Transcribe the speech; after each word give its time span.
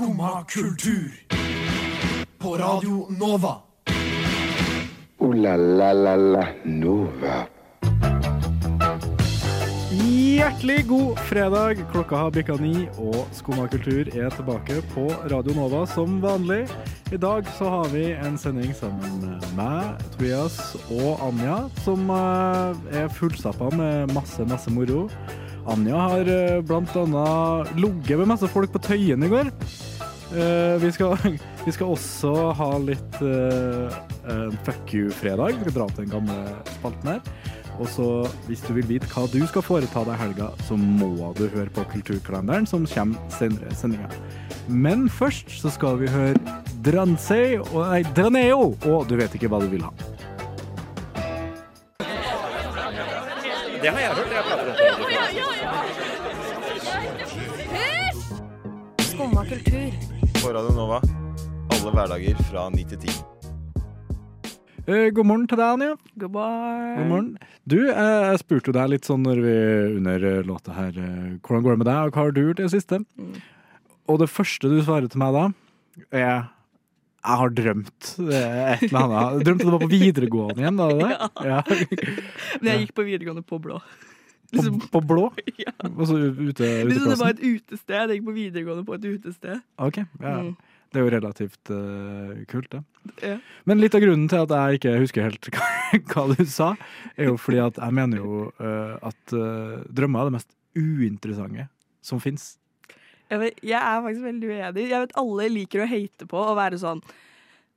Skumma 0.00 0.44
kultur. 0.48 1.12
På 2.38 2.56
Radio 2.56 3.06
Nova. 3.18 3.56
O-la-la-la-la 5.18 6.46
Nova. 6.64 7.46
Hjertelig 9.90 10.86
god 10.86 11.18
fredag. 11.18 11.74
Klokka 11.92 12.16
har 12.16 12.30
bikka 12.30 12.56
ni, 12.56 12.88
og 12.96 13.28
Skumma 13.36 13.66
kultur 13.68 14.08
er 14.08 14.32
tilbake 14.32 14.80
på 14.94 15.04
Radio 15.28 15.52
Nova 15.58 15.84
som 15.86 16.16
vanlig. 16.24 16.62
I 17.12 17.20
dag 17.20 17.44
så 17.58 17.68
har 17.68 17.92
vi 17.92 18.06
en 18.12 18.38
sending 18.38 18.72
sammen 18.74 19.20
med 19.20 19.44
meg, 19.60 20.00
Tobias 20.16 20.78
og 20.88 21.20
Anja, 21.28 21.60
som 21.84 22.08
eh, 22.08 23.04
er 23.04 23.12
fullstappa 23.20 23.68
med 23.76 24.16
masse, 24.16 24.48
masse 24.48 24.72
moro. 24.72 25.10
Anja 25.68 25.96
har 26.08 26.24
bl.a. 26.24 26.60
blant 26.64 26.96
annet 26.96 27.76
ligget 27.76 28.18
med 28.18 28.32
masse 28.32 28.48
folk 28.48 28.72
på 28.72 28.80
Tøyen 28.88 29.28
i 29.28 29.28
går. 29.28 29.52
Eh, 30.30 30.76
vi, 30.78 30.92
skal, 30.92 31.16
vi 31.64 31.72
skal 31.72 31.86
også 31.90 32.52
ha 32.54 32.68
litt 32.78 33.16
uh, 33.22 33.90
fuck 34.66 34.94
you-fredag. 34.94 35.56
Vi 35.58 35.64
skal 35.64 35.74
dra 35.80 35.86
til 35.90 36.04
den 36.04 36.12
gamle 36.12 36.36
spalten 36.76 37.08
her. 37.14 37.20
Og 37.80 37.88
så, 37.88 38.06
hvis 38.46 38.60
du 38.66 38.74
vil 38.76 38.86
vite 38.86 39.08
hva 39.10 39.24
du 39.32 39.40
skal 39.48 39.64
foreta 39.64 40.04
deg 40.04 40.14
i 40.14 40.20
helga, 40.20 40.50
så 40.68 40.76
må 40.76 41.32
du 41.38 41.46
høre 41.48 41.70
på 41.72 41.84
Kulturkalenderen, 41.94 42.66
som 42.68 42.86
kommer 42.86 43.18
senere 43.32 43.72
i 43.72 43.74
sendinga. 43.78 44.10
Men 44.68 45.08
først 45.08 45.50
så 45.62 45.72
skal 45.72 45.98
vi 46.02 46.10
høre 46.12 46.36
Dransei 46.84 47.58
og 47.58 47.80
Nei, 47.88 48.02
Draneo! 48.14 48.76
Og 48.84 49.08
du 49.08 49.16
vet 49.18 49.34
ikke 49.34 49.48
hva 49.50 49.60
du 49.64 49.68
vil 49.72 49.82
ha. 49.86 49.92
Det 53.80 53.88
har 53.88 54.00
jeg 54.04 54.12
hørt. 54.12 54.30
Jeg 54.36 54.44
prater 54.44 54.76
Skumma 59.10 59.42
kultur. 59.48 60.19
På 60.40 60.52
Radio 60.52 60.72
Nova 60.72 60.98
alle 61.74 61.90
hverdager 61.92 62.38
fra 62.48 62.62
9 62.72 62.84
til 62.88 63.00
10. 63.02 63.16
Eh, 64.88 65.08
god 65.12 65.26
morgen 65.28 65.42
til 65.50 65.58
deg, 65.60 65.72
Anja. 65.74 65.90
God 66.22 66.32
morgen. 66.32 67.28
Du, 67.68 67.76
eh, 67.90 68.30
jeg 68.30 68.40
spurte 68.40 68.72
jo 68.72 68.76
deg 68.76 68.88
litt 68.94 69.08
sånn 69.08 69.24
når 69.26 69.42
vi 69.44 69.54
under 69.98 70.24
eh, 70.30 70.40
låta 70.48 70.72
her 70.76 70.96
Hvordan 70.96 71.64
går 71.66 71.76
det 71.76 71.82
med 71.82 71.90
deg, 71.90 71.98
og 72.00 72.16
hva 72.16 72.24
har 72.24 72.32
du 72.32 72.40
gjort 72.40 72.62
i 72.62 72.66
det 72.66 72.72
siste? 72.72 73.02
Og 74.08 74.20
det 74.22 74.30
første 74.32 74.72
du 74.72 74.78
svarer 74.80 75.10
til 75.12 75.20
meg 75.20 75.36
da, 75.36 75.44
er 76.08 76.24
jeg 77.20 77.36
har 77.36 77.52
drømt 77.52 78.12
et 78.16 78.86
eller 78.88 79.02
annet. 79.02 79.42
Drømte 79.44 79.66
du 79.66 79.72
var 79.74 79.82
på 79.84 79.90
videregående 79.92 80.62
igjen, 80.62 80.80
da? 80.80 80.88
Det? 80.88 81.10
Ja. 81.50 81.58
Men 82.62 82.70
jeg 82.72 82.86
gikk 82.86 82.94
på 82.96 83.04
videregående 83.04 83.44
på 83.44 83.60
blå. 83.60 83.82
På, 84.50 84.88
på 84.98 85.04
blå? 85.12 85.28
Ja. 85.60 85.72
Altså 85.84 86.14
så 86.14 86.18
ute, 86.32 86.66
Liksom 86.88 87.10
det 87.12 87.20
var 87.20 87.34
et 87.34 87.42
utested. 87.44 87.94
Jeg 87.96 88.18
gikk 88.18 88.26
på 88.26 88.36
videregående 88.36 88.84
på 88.86 88.96
et 88.96 89.06
utested. 89.06 89.62
Ok, 89.78 90.02
ja. 90.20 90.36
Mm. 90.40 90.54
Det 90.90 90.98
er 90.98 91.04
jo 91.04 91.10
relativt 91.14 91.70
uh, 91.70 92.38
kult, 92.50 92.72
det. 92.72 92.80
Ja. 93.22 93.36
Men 93.68 93.78
litt 93.78 93.94
av 93.94 94.02
grunnen 94.02 94.26
til 94.30 94.42
at 94.42 94.54
jeg 94.56 94.80
ikke 94.80 94.94
husker 94.98 95.28
helt 95.28 95.50
hva, 95.54 95.68
hva 96.10 96.24
du 96.32 96.40
sa, 96.50 96.72
er 97.14 97.30
jo 97.30 97.36
fordi 97.38 97.60
at 97.62 97.78
jeg 97.78 97.94
mener 97.94 98.24
jo 98.24 98.48
uh, 98.58 98.96
at 98.98 99.36
uh, 99.36 99.84
drømmer 99.86 100.24
er 100.24 100.30
det 100.30 100.36
mest 100.40 100.50
uinteressante 100.74 101.68
som 102.02 102.22
fins. 102.22 102.56
Jeg, 103.30 103.52
jeg 103.62 103.78
er 103.78 104.02
faktisk 104.02 104.26
veldig 104.26 104.50
uenig. 104.50 104.86
Jeg 104.90 105.04
vet 105.04 105.18
Alle 105.22 105.50
liker 105.52 105.84
å 105.84 105.90
hate 105.92 106.26
på 106.30 106.42
og 106.42 106.56
være 106.58 106.80
sånn 106.82 107.04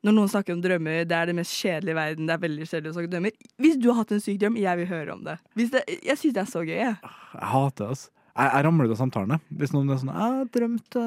Når 0.04 0.16
noen 0.18 0.32
snakker 0.32 0.52
om 0.52 0.64
drømmer, 0.64 1.06
det 1.08 1.16
er 1.16 1.30
det 1.30 1.36
mest 1.38 1.54
kjedelige 1.56 1.94
i 1.94 1.96
verden. 1.96 2.28
Det 2.28 2.34
er 2.36 2.42
veldig 2.44 2.66
kjedelig 2.68 2.90
å 2.92 2.96
snakke 2.98 3.08
om 3.08 3.14
drømmer. 3.14 3.38
Hvis 3.64 3.78
du 3.80 3.86
har 3.88 4.02
hatt 4.02 4.12
en 4.12 4.24
syk 4.24 4.40
drøm, 4.42 4.58
jeg 4.60 4.80
vil 4.82 4.90
høre 4.90 5.14
om 5.14 5.22
det. 5.24 5.38
Det 5.56 5.84
jeg 5.94 6.20
syns 6.20 6.36
det 6.36 6.42
er 6.44 6.50
så 6.52 6.64
gøy. 6.66 6.76
Jeg. 6.76 6.98
Jeg 7.38 7.52
hater 7.54 7.86
det, 7.86 7.88
altså. 7.96 8.10
Jeg, 8.34 8.50
jeg 8.50 8.66
ramler 8.66 8.90
ut 8.90 8.96
av 8.96 9.00
samtalene. 9.00 9.38
Hvis 9.62 9.72
noen 9.76 9.94
er 9.94 10.02
sånn 10.02 10.12
'Jeg 10.12 10.48
drømte 10.58 11.04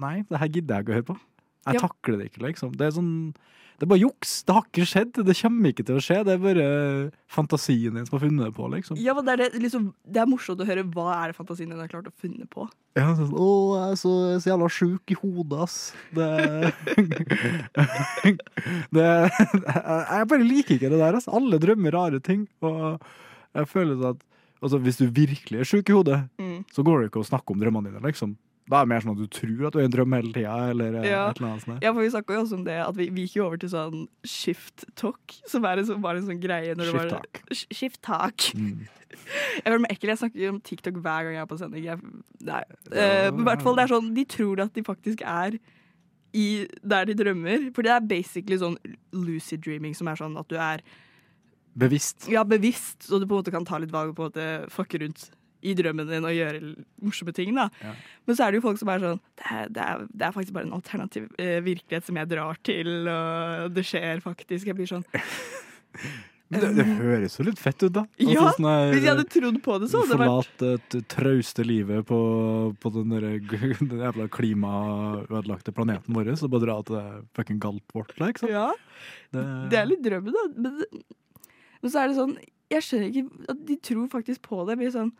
Nei, 0.00 0.16
det 0.26 0.40
her 0.40 0.50
gidder 0.56 0.74
jeg 0.74 0.82
ikke 0.82 0.92
å 0.92 0.98
høre 0.98 1.08
på. 1.12 1.16
Jeg 1.66 1.74
Ja. 1.78 1.80
takler 1.88 2.18
det 2.18 2.30
ikke, 2.32 2.42
liksom. 2.48 2.76
Det 2.76 2.86
er 2.88 2.94
sånn 2.98 3.34
det 3.82 3.86
er 3.88 3.90
bare 3.96 4.02
juks. 4.04 4.44
Det 4.46 4.54
har 4.54 4.62
ikke 4.68 4.84
skjedd. 4.86 5.12
Det 5.26 5.34
kommer 5.42 5.72
ikke 5.72 5.84
til 5.88 5.96
å 5.98 6.02
skje. 6.04 6.18
Det 6.24 6.34
er 6.36 6.38
bare 6.38 7.10
fantasien 7.26 7.96
din 7.96 8.06
som 8.06 8.14
har 8.16 8.28
funnet 8.28 8.44
det 8.46 8.54
på, 8.54 8.68
liksom. 8.70 8.96
Ja, 9.02 9.12
men 9.16 9.24
det, 9.26 9.32
er 9.32 9.36
det, 9.50 9.58
liksom, 9.64 9.88
det 10.06 10.20
er 10.22 10.28
morsomt 10.30 10.60
å 10.62 10.66
høre 10.68 10.84
hva 10.86 11.08
er 11.24 11.32
det 11.32 11.34
fantasien 11.36 11.68
din 11.72 11.80
har 11.80 11.88
klart 11.90 12.06
å 12.06 12.12
funne 12.14 12.46
på. 12.52 12.68
Ja, 12.94 13.08
sånn, 13.18 13.32
Å, 13.34 13.48
jeg 13.80 13.96
er 13.96 13.98
så, 13.98 14.12
så 14.38 14.52
jævla 14.52 14.68
sjuk 14.70 15.10
i 15.10 15.18
hodet, 15.18 15.58
ass. 15.64 15.94
Det, 16.14 16.28
det 18.94 19.08
Jeg 19.08 19.98
jeg 20.12 20.28
bare 20.30 20.46
liker 20.46 20.76
ikke 20.78 20.90
det 20.92 21.00
der, 21.02 21.18
ass. 21.18 21.26
Alle 21.30 21.58
drømmer 21.62 21.94
rare 21.96 22.20
ting. 22.22 22.46
Og 22.62 23.00
jeg 23.56 23.68
føler 23.70 23.98
at 24.12 24.22
altså, 24.62 24.78
hvis 24.82 25.00
du 25.00 25.06
virkelig 25.10 25.58
er 25.64 25.68
sjuk 25.68 25.90
i 25.90 25.96
hodet, 25.96 26.22
Mm. 26.38 26.64
så 26.72 26.84
går 26.86 27.00
det 27.02 27.10
ikke 27.10 27.22
å 27.24 27.26
snakke 27.28 27.50
om 27.54 27.60
drømmene 27.60 27.90
dine, 27.90 28.02
liksom. 28.04 28.36
Da 28.70 28.78
er 28.78 28.84
det 28.86 28.88
mer 28.92 29.00
sånn 29.02 29.16
at 29.16 29.18
du 29.18 29.26
tror 29.26 29.66
at 29.66 29.72
du 29.74 29.78
er 29.80 29.82
i 29.82 29.88
en 29.88 29.92
drøm 29.96 30.14
hele 30.14 30.32
tida, 30.32 30.52
eller 30.70 30.94
eh, 31.00 31.08
Ja. 31.10 31.22
et 31.30 31.36
eller 31.40 31.48
annet 31.50 31.64
sånt. 31.64 31.80
der. 31.80 31.86
Ja, 31.86 31.92
for 31.92 32.00
Vi 32.02 32.10
snakka 32.14 32.34
jo 32.36 32.42
også 32.44 32.54
om 32.60 32.64
det 32.64 32.76
at 32.86 32.94
vi, 32.96 33.08
vi 33.10 33.24
gikk 33.26 33.34
jo 33.40 33.46
over 33.46 33.56
til 33.58 33.68
sånn 33.72 34.08
shift 34.24 34.84
talk, 34.94 35.34
som 35.50 35.64
er 35.66 35.78
en 35.82 35.86
sånn, 35.88 36.00
var 36.00 36.14
en 36.16 36.26
sånn 36.28 36.40
greie. 36.40 36.74
Når 36.78 36.84
det 36.84 36.94
var, 36.94 37.08
Shift 37.08 37.10
talk. 37.10 37.42
Sh- 37.50 37.66
Shift 37.80 38.02
talk. 38.02 38.46
Mm. 38.54 38.86
Jeg 39.58 39.64
føler 39.66 39.82
meg 39.82 39.90
ekkel. 39.92 40.08
Jeg 40.14 40.18
snakker 40.22 40.48
om 40.54 40.60
TikTok 40.60 40.94
hver 41.04 41.26
gang 41.26 41.34
jeg 41.36 41.42
er 41.42 41.50
på 41.50 41.58
sending. 41.60 41.84
Jeg, 41.84 41.98
nei. 42.40 42.62
Men 42.90 43.40
i 43.42 43.44
hvert 43.50 43.62
fall 43.62 43.76
det 43.76 43.82
er 43.84 43.92
sånn 43.92 44.14
De 44.16 44.24
tror 44.24 44.62
at 44.64 44.72
de 44.78 44.82
faktisk 44.86 45.20
er 45.26 45.58
i 46.32 46.46
der 46.82 47.04
de 47.10 47.14
drømmer. 47.18 47.66
For 47.76 47.82
det 47.84 47.92
er 47.92 48.00
basically 48.08 48.56
sånn 48.62 48.78
lucid 49.12 49.60
dreaming, 49.66 49.92
som 49.94 50.08
er 50.08 50.16
sånn 50.16 50.38
at 50.40 50.48
du 50.48 50.56
er 50.56 50.80
Bevisst. 51.74 52.26
ja, 52.28 52.42
bevisst, 52.44 53.06
så 53.08 53.18
du 53.20 53.24
på 53.26 53.32
en 53.36 53.42
måte 53.42 53.52
kan 53.52 53.64
ta 53.64 53.78
litt 53.80 53.92
valg 53.92 54.10
og 54.12 54.16
på 54.16 54.24
en 54.26 54.30
måte 54.32 54.70
fucke 54.72 54.98
rundt 55.00 55.30
i 55.62 55.74
drømmen 55.78 56.10
din 56.10 56.26
og 56.28 56.34
gjøre 56.34 56.60
morsomme 57.02 57.34
ting. 57.36 57.54
da. 57.56 57.68
Ja. 57.82 57.94
Men 58.26 58.38
så 58.38 58.46
er 58.46 58.52
det 58.52 58.60
jo 58.60 58.66
folk 58.66 58.80
som 58.82 58.90
er 58.92 59.04
sånn 59.06 59.22
Det 59.38 59.48
er, 59.50 59.70
det 59.72 59.86
er, 59.86 60.04
det 60.10 60.26
er 60.26 60.36
faktisk 60.36 60.56
bare 60.58 60.68
en 60.68 60.76
alternativ 60.78 61.30
eh, 61.38 61.60
virkelighet 61.64 62.08
som 62.08 62.18
jeg 62.20 62.30
drar 62.34 62.60
til, 62.66 62.92
og 63.08 63.72
det 63.76 63.86
skjer 63.88 64.22
faktisk. 64.24 64.68
Jeg 64.70 64.78
blir 64.78 64.90
sånn 64.90 65.06
Men 66.52 66.60
det, 66.60 66.70
det 66.76 66.84
høres 66.98 67.38
jo 67.38 67.44
litt 67.46 67.60
fett 67.60 67.80
ut, 67.80 67.94
da. 67.94 68.02
Altså, 68.04 68.34
Ja, 68.34 68.48
sånn 68.52 68.66
her, 68.68 68.90
Hvis 68.92 69.06
jeg 69.06 69.12
hadde 69.14 69.24
trodd 69.32 69.58
på 69.64 69.76
det, 69.80 69.88
så 69.88 70.02
hadde 70.02 70.12
det 70.12 70.18
vært 70.20 70.32
Forlate 70.60 70.98
et 71.00 71.08
trauste 71.14 71.64
livet 71.64 72.04
på, 72.10 72.18
på 72.82 72.92
den, 72.92 73.14
der, 73.14 73.26
den 73.92 74.02
jævla 74.04 74.26
klimaødelagte 74.36 75.72
planeten 75.72 76.18
vår 76.18 76.28
og 76.34 76.52
bare 76.52 76.64
dra 76.66 76.76
til 76.84 76.98
det 76.98 77.06
fucking 77.38 77.60
Galtvort, 77.62 78.12
liksom. 78.20 78.52
Ja, 78.52 78.68
Det, 79.32 79.46
det 79.72 79.80
er 79.80 79.88
litt 79.88 80.04
drømmen, 80.04 80.36
da. 80.36 80.44
Men, 80.66 81.04
men 81.80 81.94
så 81.94 82.02
er 82.02 82.12
det 82.12 82.18
sånn 82.20 82.36
Jeg 82.72 82.84
skjønner 82.84 83.08
ikke 83.08 83.52
at 83.54 83.64
de 83.68 83.78
tror 83.88 84.06
faktisk 84.12 84.44
på 84.44 84.60
det. 84.66 84.74
Jeg 84.76 84.82
blir 84.82 84.94
sånn 84.98 85.14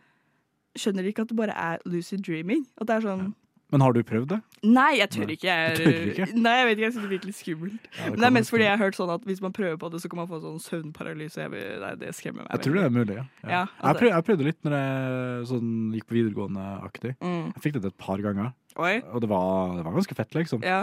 Skjønner 0.79 1.05
ikke 1.11 1.23
at 1.27 1.31
det 1.33 1.37
bare 1.37 1.55
er 1.57 1.79
lucid 1.85 2.23
dreaming? 2.25 2.67
At 2.81 2.89
det 2.89 2.95
er 2.97 3.07
sånn 3.07 3.31
Men 3.73 3.81
har 3.81 3.93
du 3.97 4.03
prøvd 4.05 4.29
det? 4.35 4.39
Nei, 4.69 4.99
jeg 4.99 5.09
tør 5.15 5.31
ikke. 5.33 5.49
Jeg, 5.49 5.77
tør 5.79 6.09
ikke? 6.13 6.27
Nei, 6.37 6.53
jeg 6.59 6.67
vet 6.69 6.75
ikke, 6.77 6.85
jeg 6.85 6.93
syns 6.93 7.03
det 7.03 7.11
virker 7.11 7.13
virkelig 7.13 7.37
skummelt. 7.39 7.87
Ja, 7.97 8.09
Men 8.11 8.19
det 8.21 8.27
er 8.29 8.35
mest 8.37 8.53
fordi 8.53 8.65
jeg 8.67 8.73
har 8.77 8.83
hørt 8.85 8.99
sånn 8.99 9.13
at 9.15 9.25
hvis 9.29 9.41
man 9.43 9.55
prøver 9.57 9.79
på 9.81 9.89
det, 9.95 10.01
så 10.03 10.11
kan 10.13 10.21
man 10.21 10.29
få 10.29 10.41
sånn 10.43 10.59
søvnparalyse. 10.67 11.39
Jeg, 11.41 11.51
vil- 11.55 11.81
nei, 11.81 11.93
det 12.03 12.11
skremmer 12.19 12.45
meg. 12.45 12.51
Jeg 12.53 12.65
tror 12.67 12.77
det 12.77 12.83
er 12.85 12.93
mulig, 12.99 13.17
ja. 13.17 13.25
ja. 13.25 13.49
Ja, 13.49 13.63
jeg, 13.63 13.71
altså- 13.81 14.01
prøvde, 14.03 14.13
jeg 14.13 14.27
prøvde 14.29 14.49
litt 14.51 14.61
når 14.69 14.77
jeg 14.79 15.47
sånn, 15.53 15.71
gikk 15.97 16.07
på 16.11 16.19
videregående-aktig. 16.19 17.15
Mm. 17.25 17.47
Jeg 17.55 17.65
fikk 17.65 17.79
det 17.79 17.83
til 17.87 17.93
et 17.95 18.03
par 18.05 18.25
ganger, 18.29 18.53
Oi. 18.77 18.95
og 19.09 19.25
det 19.25 19.33
var, 19.33 19.73
det 19.79 19.87
var 19.89 19.97
ganske 19.97 20.19
fett, 20.21 20.37
liksom. 20.37 20.63
Ja. 20.69 20.83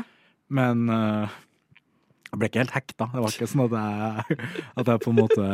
Men 0.50 0.90
uh, 0.90 1.30
jeg 2.30 2.38
ble 2.42 2.50
ikke 2.50 2.62
helt 2.62 2.74
hekta. 2.76 3.08
Det 3.14 3.22
var 3.24 3.34
ikke 3.34 3.48
sånn 3.50 3.64
at 3.66 3.78
jeg, 3.78 4.40
at 4.82 4.92
jeg 4.92 5.02
på 5.06 5.14
en 5.14 5.18
måte 5.18 5.46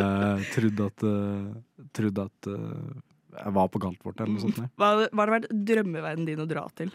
trodde 0.55 0.87
at, 0.91 1.05
eh, 1.07 1.83
trodde 1.95 2.25
at 2.27 2.49
eh, 2.51 2.95
jeg 3.43 3.53
var 3.53 3.67
på 3.69 3.79
Galtvort 3.83 4.19
eller 4.21 4.33
noe 4.33 4.41
sånt. 4.45 4.57
nei. 4.57 4.69
Hva 4.77 4.85
hadde 4.93 5.09
hva 5.11 5.25
hadde 5.25 5.35
vært 5.39 5.65
drømmeverdenen 5.65 6.25
din 6.25 6.39
å 6.39 6.47
dra 6.47 6.67
til? 6.75 6.91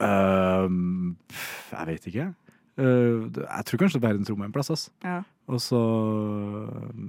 Ehm, 0.00 1.16
pff, 1.28 1.70
jeg 1.72 1.86
vet 1.86 2.06
ikke. 2.10 2.26
Eh, 2.76 3.28
det- 3.32 3.46
jeg 3.48 3.64
tror 3.64 3.78
kanskje 3.80 4.00
verdensrommet 4.02 4.42
er 4.42 4.50
en 4.50 4.52
plass. 4.52 4.70
ass. 4.70 4.90
Ja. 5.02 5.22
Og 5.48 5.60
så, 5.60 5.78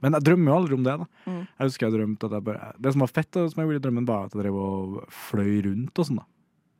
men 0.02 0.14
jeg 0.14 0.24
drømmer 0.24 0.52
jo 0.52 0.58
aldri 0.62 0.74
om 0.78 0.84
det. 0.84 0.98
da. 1.00 1.06
Mm. 1.26 1.48
Jeg 1.60 1.68
husker 1.68 1.88
jeg 1.90 1.94
drømte 2.00 2.24
at 2.26 2.32
jeg 2.32 2.44
bare, 2.44 2.74
Det 2.80 2.94
som 2.94 3.00
var 3.02 3.08
fett, 3.08 3.32
da, 3.32 3.48
som 3.50 3.62
jeg 3.62 3.68
gjorde 3.68 3.82
i 3.86 3.90
drømmen, 3.90 4.06
var 4.06 4.26
at 4.26 4.34
jeg 4.34 4.44
drev 4.44 4.56
og 4.56 5.08
fløy 5.10 5.64
rundt 5.66 6.00
og 6.00 6.06
sånn. 6.06 6.16
da. 6.18 6.26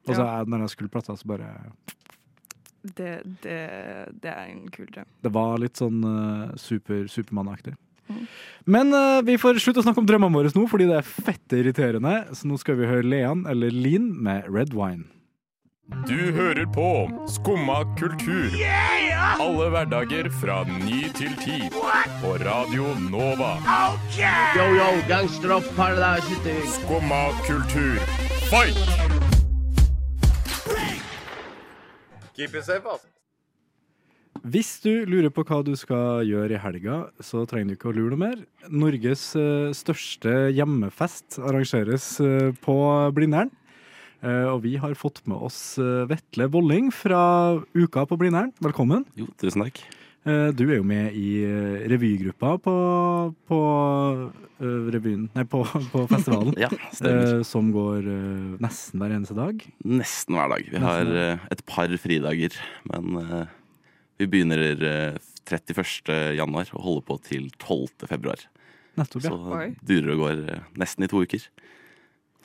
Og 0.08 0.16
så 0.16 0.24
jeg- 0.24 0.48
når 0.48 0.60
jeg 0.60 0.70
skulle 0.70 0.90
plasser, 0.92 1.14
så 1.18 1.26
bare 1.26 1.72
Det, 2.96 3.42
det, 3.42 4.22
det 4.22 4.32
er 4.32 4.48
en 4.50 4.70
kul 4.70 4.86
drøm. 4.86 5.06
Det 5.22 5.32
var 5.34 5.58
litt 5.58 5.74
sånn 5.74 6.04
eh, 6.06 6.56
super, 6.56 7.04
Supermann-aktig. 7.08 7.76
Men 8.68 8.92
uh, 8.96 9.24
vi 9.24 9.38
får 9.40 9.62
slutte 9.64 9.80
å 9.80 9.86
snakke 9.86 10.02
om 10.04 10.08
drømmene 10.08 10.36
våre 10.36 10.52
nå, 10.56 10.66
fordi 10.68 10.90
det 10.90 10.98
er 11.00 11.08
fette 11.08 11.62
irriterende. 11.62 12.18
Så 12.36 12.50
nå 12.50 12.60
skal 12.60 12.80
vi 12.80 12.90
høre 12.90 13.06
Lean, 13.06 13.46
eller 13.50 13.72
Lean, 13.72 14.10
med 14.24 14.50
Red 14.52 14.76
Wine. 14.76 15.08
Du 16.08 16.20
hører 16.36 16.66
på 16.76 17.08
Skumma 17.32 17.78
kultur. 18.00 18.52
Alle 19.40 19.70
hverdager 19.72 20.28
fra 20.42 20.66
ny 20.68 21.08
til 21.16 21.32
ti. 21.40 21.62
På 22.20 22.34
Radio 22.44 22.92
Nova. 23.08 23.54
Yo, 24.58 24.68
yo, 24.76 24.90
gangsteropp, 25.08 25.64
paradise. 25.80 26.60
Skumma 26.76 27.32
kultur, 27.48 28.04
fight! 28.52 28.78
Keep 32.36 32.56
it 32.56 32.66
safe, 32.66 32.84
altså. 32.86 33.17
Hvis 34.46 34.78
du 34.84 34.92
lurer 35.10 35.32
på 35.34 35.44
hva 35.48 35.62
du 35.66 35.74
skal 35.80 36.26
gjøre 36.28 36.58
i 36.58 36.62
helga, 36.62 36.98
så 37.24 37.46
trenger 37.50 37.74
du 37.74 37.78
ikke 37.78 37.92
å 37.92 37.96
lure 37.96 38.14
noe 38.14 38.22
mer. 38.22 38.42
Norges 38.70 39.30
eh, 39.40 39.70
største 39.78 40.50
hjemmefest 40.56 41.40
arrangeres 41.42 42.10
eh, 42.24 42.52
på 42.64 42.78
Blindern. 43.16 43.52
Eh, 44.22 44.46
og 44.50 44.64
vi 44.66 44.76
har 44.82 44.98
fått 44.98 45.24
med 45.30 45.38
oss 45.50 45.78
Vetle 45.80 46.50
Volling 46.54 46.92
fra 46.94 47.22
Uka 47.78 48.06
på 48.10 48.18
Blindern. 48.20 48.54
Velkommen. 48.64 49.08
Jo, 49.18 49.30
tusen 49.42 49.68
takk. 49.68 49.82
Du 50.28 50.66
er 50.66 50.82
jo 50.82 50.84
med 50.84 51.16
i 51.16 51.40
revygruppa 51.88 52.58
på, 52.60 52.72
på 53.48 53.60
revyen 54.60 55.30
Nei, 55.32 55.46
på, 55.48 55.62
på 55.94 56.02
festivalen. 56.12 56.52
Ja, 56.60 56.68
stemmer. 56.92 57.46
som 57.48 57.70
går 57.72 58.10
nesten 58.60 59.00
hver 59.00 59.14
eneste 59.16 59.38
dag. 59.38 59.64
Nesten 59.88 60.36
hver 60.36 60.52
dag. 60.52 60.68
Vi 60.74 60.82
har 60.84 61.14
et 61.48 61.64
par 61.70 61.96
fridager, 62.04 62.60
men 62.92 63.48
vi 64.18 64.28
begynner 64.30 64.84
eh, 64.84 65.18
31. 65.48 66.12
januar 66.38 66.70
og 66.76 66.84
holder 66.84 67.08
på 67.08 67.18
til 67.28 67.50
12. 67.62 68.08
februar. 68.10 68.44
Nettopp, 68.98 69.24
ja. 69.24 69.32
Så 69.32 69.88
durer 69.88 70.14
og 70.16 70.24
går 70.24 70.44
eh, 70.54 70.68
nesten 70.82 71.06
i 71.06 71.12
to 71.12 71.22
uker. 71.24 71.44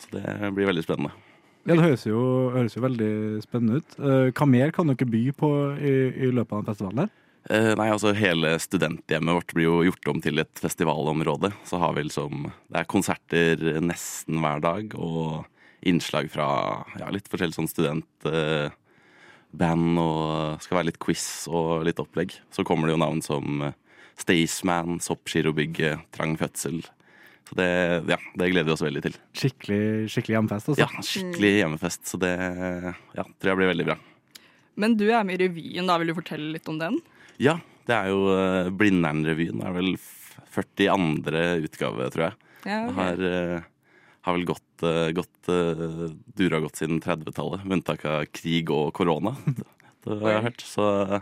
Så 0.03 0.13
det 0.17 0.53
blir 0.57 0.69
veldig 0.69 0.85
spennende. 0.85 1.15
Ja, 1.63 1.77
Det 1.77 1.85
høres 1.85 2.05
jo, 2.09 2.21
høres 2.53 2.77
jo 2.77 2.83
veldig 2.83 3.13
spennende 3.45 3.81
ut. 3.81 3.99
Eh, 3.99 4.29
hva 4.35 4.49
mer 4.51 4.73
kan 4.75 4.91
dere 4.91 5.09
by 5.09 5.25
på 5.39 5.51
i, 5.79 5.95
i 6.27 6.31
løpet 6.35 6.57
av 6.57 6.63
den 6.63 6.71
festivalen? 6.73 7.05
her? 7.05 7.19
Eh, 7.51 7.73
nei, 7.79 7.89
altså 7.91 8.13
Hele 8.15 8.53
studenthjemmet 8.63 9.39
vårt 9.39 9.55
blir 9.57 9.67
jo 9.67 9.79
gjort 9.89 10.11
om 10.13 10.21
til 10.23 10.43
et 10.43 10.63
festivalområde. 10.63 11.53
Så 11.67 11.81
har 11.83 11.97
vi 11.97 12.05
liksom 12.07 12.51
Det 12.69 12.83
er 12.83 12.91
konserter 12.91 13.65
nesten 13.83 14.43
hver 14.43 14.63
dag, 14.63 14.95
og 14.99 15.49
innslag 15.83 16.29
fra 16.31 16.47
ja, 17.01 17.09
litt 17.11 17.27
forskjellig 17.31 17.57
sånn 17.57 17.71
studentband, 19.53 19.99
og 19.99 20.63
skal 20.63 20.79
være 20.79 20.91
litt 20.91 21.01
quiz 21.01 21.47
og 21.49 21.85
litt 21.85 22.01
opplegg. 22.01 22.33
Så 22.51 22.65
kommer 22.65 22.89
det 22.89 22.95
jo 22.95 23.03
navn 23.03 23.23
som 23.23 23.63
eh, 23.63 23.75
Staysman, 24.17 25.01
Soppgirobygget, 25.01 26.01
Trang 26.13 26.37
fødsel. 26.37 26.83
Så 27.49 27.57
det, 27.59 27.69
ja, 28.09 28.19
det 28.35 28.51
gleder 28.51 28.65
vi 28.65 28.73
oss 28.73 28.83
veldig 28.83 29.03
til. 29.03 29.17
Skikkelig, 29.35 30.09
skikkelig 30.09 30.37
hjemmefest, 30.39 30.69
altså. 30.69 30.83
Ja, 30.83 31.03
Skikkelig 31.03 31.53
hjemmefest, 31.59 32.07
så 32.07 32.21
det 32.23 32.33
ja, 32.33 33.25
tror 33.25 33.51
jeg 33.51 33.59
blir 33.59 33.73
veldig 33.73 33.89
bra. 33.91 33.99
Men 34.75 34.97
du 34.97 35.11
er 35.11 35.25
med 35.25 35.37
i 35.37 35.49
revyen, 35.49 35.89
da 35.89 35.99
vil 36.01 36.13
du 36.13 36.17
fortelle 36.17 36.55
litt 36.55 36.69
om 36.71 36.79
den? 36.81 36.97
Ja, 37.43 37.59
det 37.89 37.97
er 37.97 38.09
jo 38.09 38.23
uh, 38.31 38.71
Blindern-revyen. 38.73 39.59
Det 39.61 39.69
er 39.69 39.75
vel 39.77 39.91
42. 40.55 41.43
utgave, 41.67 42.09
tror 42.15 42.25
jeg. 42.31 42.39
Ja, 42.63 42.79
okay. 42.87 42.87
Jeg 42.87 42.95
har, 42.97 43.23
eh, 43.27 43.69
har 44.23 44.37
vel 44.37 44.45
gått, 44.49 44.85
uh, 44.87 45.09
gått 45.17 45.51
uh, 45.51 46.09
dura 46.39 46.61
godt 46.63 46.79
siden 46.81 47.01
30-tallet, 47.03 47.65
med 47.67 47.81
unntak 47.81 48.05
av 48.09 48.25
krig 48.35 48.71
og 48.75 48.93
korona. 48.97 49.37
Det, 50.03 50.17
det 50.19 50.25
har 50.25 50.33
jeg 50.35 50.43
hørt. 50.49 50.63
Så 50.67 50.85
eh, 51.15 51.21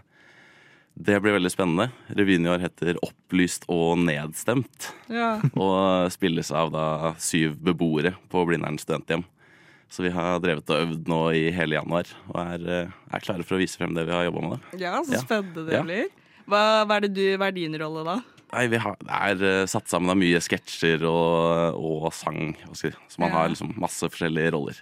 det 0.97 1.19
blir 1.21 1.35
veldig 1.37 1.51
spennende. 1.53 1.91
Revyen 2.17 2.47
i 2.47 2.49
år 2.49 2.63
heter 2.63 2.97
Opplyst 3.05 3.67
og 3.69 3.99
nedstemt. 4.07 4.87
ja. 5.13 5.35
Og 5.61 6.09
spilles 6.15 6.49
av 6.57 6.71
da 6.73 6.87
syv 7.21 7.59
beboere 7.61 8.15
på 8.33 8.41
Blindern 8.49 8.79
studenthjem. 8.81 9.27
Så 9.93 10.07
vi 10.07 10.15
har 10.15 10.41
drevet 10.41 10.73
og 10.73 10.81
øvd 10.87 11.09
nå 11.13 11.19
i 11.37 11.45
hele 11.53 11.77
januar, 11.77 12.09
og 12.31 12.39
er, 12.41 12.65
eh, 12.73 12.97
er 13.13 13.25
klare 13.27 13.45
for 13.45 13.59
å 13.59 13.61
vise 13.61 13.77
frem 13.77 13.93
det 13.93 14.07
vi 14.09 14.17
har 14.17 14.25
jobba 14.31 14.47
med. 14.49 14.57
da. 14.73 14.81
ja, 14.81 14.97
så 15.05 15.21
spennende 15.27 15.67
det 15.69 15.77
Ja. 15.77 15.83
blir. 15.85 16.09
Hva, 16.49 16.63
hva, 16.89 16.97
er 16.97 17.05
det 17.05 17.13
du, 17.21 17.25
hva 17.37 17.49
er 17.53 17.57
din 17.61 17.77
rolle 17.85 18.07
da? 18.09 18.17
Nei, 18.53 18.65
vi 18.73 18.79
har, 18.83 18.97
Det 18.99 19.19
er 19.19 19.45
eh, 19.47 19.67
satt 19.71 19.87
sammen 19.91 20.11
av 20.11 20.19
mye 20.19 20.41
sketsjer 20.43 21.05
og, 21.07 21.77
og 21.79 22.09
sang, 22.17 22.57
si, 22.75 22.91
så 22.91 23.21
man 23.23 23.31
Ja. 23.31 23.37
har 23.41 23.53
liksom 23.53 23.75
masse 23.79 24.09
forskjellige 24.11 24.53
roller. 24.57 24.81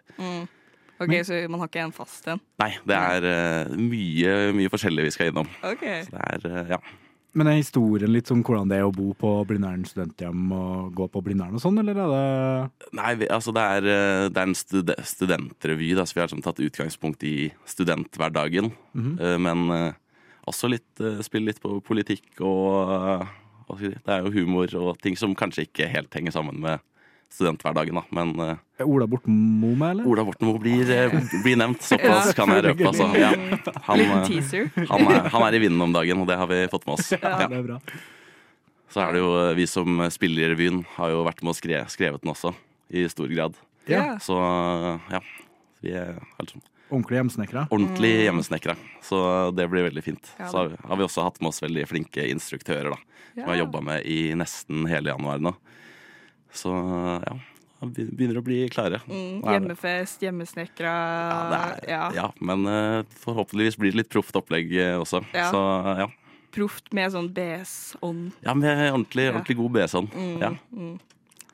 Ok, 0.98 1.12
Så 1.22 1.36
man 1.50 1.60
har 1.60 1.68
ikke 1.68 1.84
en 1.84 1.92
fast 1.94 2.26
en? 2.26 2.40
Nei, 2.58 2.72
det 2.88 2.96
er 2.96 3.26
uh, 3.68 3.76
mye, 3.78 4.32
mye 4.56 4.70
forskjellig 4.72 5.04
vi 5.06 5.12
skal 5.14 5.28
innom. 5.30 5.46
Ok. 5.62 5.84
Så 6.08 6.10
det 6.10 6.24
er, 6.32 6.48
uh, 6.50 6.72
ja. 6.74 6.78
Men 7.38 7.46
er 7.52 7.58
historien 7.60 8.10
litt 8.10 8.30
om 8.34 8.40
hvordan 8.42 8.66
det 8.72 8.78
er 8.80 8.86
å 8.88 8.90
bo 8.90 9.12
på 9.14 9.30
Blindern 9.46 9.84
studenthjem 9.86 10.48
og 10.56 10.94
gå 10.98 11.06
på 11.12 11.20
Blindern 11.22 11.54
og 11.54 11.62
sånn, 11.62 11.76
eller 11.78 12.00
er 12.02 12.10
det 12.10 12.92
Nei, 12.98 13.12
vi, 13.20 13.28
altså 13.30 13.52
det 13.54 13.62
er, 13.76 13.86
det 14.32 14.40
er 14.42 14.48
en 14.48 14.56
stud 14.58 14.90
studentrevy, 15.06 15.92
da, 15.94 16.02
så 16.08 16.16
vi 16.16 16.22
har 16.24 16.26
liksom 16.32 16.42
tatt 16.42 16.58
utgangspunkt 16.64 17.22
i 17.28 17.52
studenthverdagen. 17.68 18.72
Eh, 18.96 19.36
Men 19.38 19.68
eh, 19.70 19.92
også 20.50 20.72
litt, 20.72 20.88
spille 21.22 21.52
litt 21.52 21.60
på 21.62 21.76
politikk 21.84 22.40
og 22.42 23.28
hva 23.68 23.76
skal 23.78 23.92
si, 23.92 23.98
Det 24.04 24.14
er 24.14 24.24
jo 24.26 24.32
humor 24.34 24.74
og 24.80 24.98
ting 25.04 25.16
som 25.20 25.34
kanskje 25.38 25.66
ikke 25.68 25.88
helt 25.92 26.14
henger 26.16 26.34
sammen 26.34 26.58
med 26.64 26.80
studenthverdagen, 27.28 27.98
da. 27.98 28.02
Men 28.16 28.30
er 28.40 28.86
Ola 28.88 29.04
Borten 29.10 29.34
Moe 29.60 29.76
med, 29.76 29.90
eller? 29.98 30.06
Ola 30.08 30.24
Borten 30.24 30.48
Moe 30.48 30.60
blir, 30.62 30.88
eh, 30.88 31.12
blir 31.44 31.58
nevnt. 31.60 31.82
Såpass 31.84 32.30
Ja. 32.30 32.32
kan 32.38 32.48
jeg 32.54 32.64
røpe, 32.64 32.86
altså. 32.88 33.08
Ja. 33.20 33.32
Han, 33.84 34.00
eh, 34.00 34.86
han, 34.88 35.02
er, 35.12 35.28
han 35.34 35.42
er 35.44 35.58
i 35.58 35.60
vinden 35.60 35.82
om 35.84 35.92
dagen, 35.92 36.22
og 36.22 36.30
det 36.30 36.38
har 36.40 36.48
vi 36.48 36.62
fått 36.72 36.86
med 36.88 36.96
oss. 36.96 37.12
Ja, 37.12 37.34
det 37.46 37.58
er 37.58 37.66
bra. 37.66 37.76
Så 38.88 39.02
er 39.04 39.12
det 39.12 39.20
jo 39.20 39.32
vi 39.58 39.66
som 39.68 40.00
spiller 40.14 40.46
i 40.46 40.50
revyen, 40.54 40.80
har 40.96 41.12
jo 41.12 41.20
vært 41.26 41.42
med 41.44 41.52
og 41.52 41.58
skre, 41.60 41.82
skrevet 41.92 42.24
den 42.24 42.32
også, 42.32 42.54
i 42.88 43.04
stor 43.12 43.28
grad. 43.28 43.58
Ja. 43.88 44.14
Så 44.24 44.38
ja. 45.12 45.20
Vi 45.84 45.92
er 45.94 46.16
altså, 46.40 46.58
Ordentlig 46.90 47.18
hjemmesnekra. 47.18 47.66
ordentlig 47.70 48.12
hjemmesnekra, 48.24 48.76
så 49.02 49.54
det 49.54 49.68
blir 49.70 49.84
veldig 49.90 50.02
fint. 50.04 50.30
Ja, 50.38 50.46
Så 50.48 50.56
har 50.56 50.96
vi- 50.96 51.04
også 51.04 51.22
hatt 51.22 51.40
med 51.40 51.48
oss 51.48 51.60
veldig 51.60 51.86
flinke 51.88 52.24
instruktører, 52.30 52.90
da. 52.90 52.96
Som 53.34 53.44
vi 53.44 53.50
har 53.50 53.56
jobba 53.66 53.80
med 53.82 54.06
i 54.06 54.32
nesten 54.34 54.86
hele 54.88 55.10
januar 55.10 55.38
nå. 55.38 55.54
Så 56.52 56.70
ja, 57.26 57.34
vi 57.82 58.04
begynner 58.06 58.38
å 58.40 58.42
bli 58.42 58.68
klare. 58.72 59.00
Mm, 59.06 59.42
hjemmefest, 59.44 60.20
hjemmesnekra 60.24 60.94
Ja, 61.52 61.76
ja. 61.86 62.10
ja, 62.14 62.32
men 62.40 62.66
eh, 62.66 63.02
forhåpentligvis 63.22 63.76
blir 63.78 63.92
det 63.92 63.96
litt 64.02 64.08
proft 64.10 64.34
opplegg 64.34 64.72
eh, 64.72 64.96
også. 64.98 65.24
Ja. 65.34 65.50
Så 65.52 65.62
ja. 65.98 66.08
Proft 66.50 66.92
med 66.96 67.12
sånn 67.12 67.28
BS-ånd. 67.34 68.32
ja, 68.42 68.54
med 68.54 68.92
ordentlig, 68.92 69.26
Ja. 69.28 69.54
god 69.54 69.72
BS-ånd. 69.72 70.10
Mm, 70.14 70.40
Ja. 70.40 70.50
mm. 70.74 70.98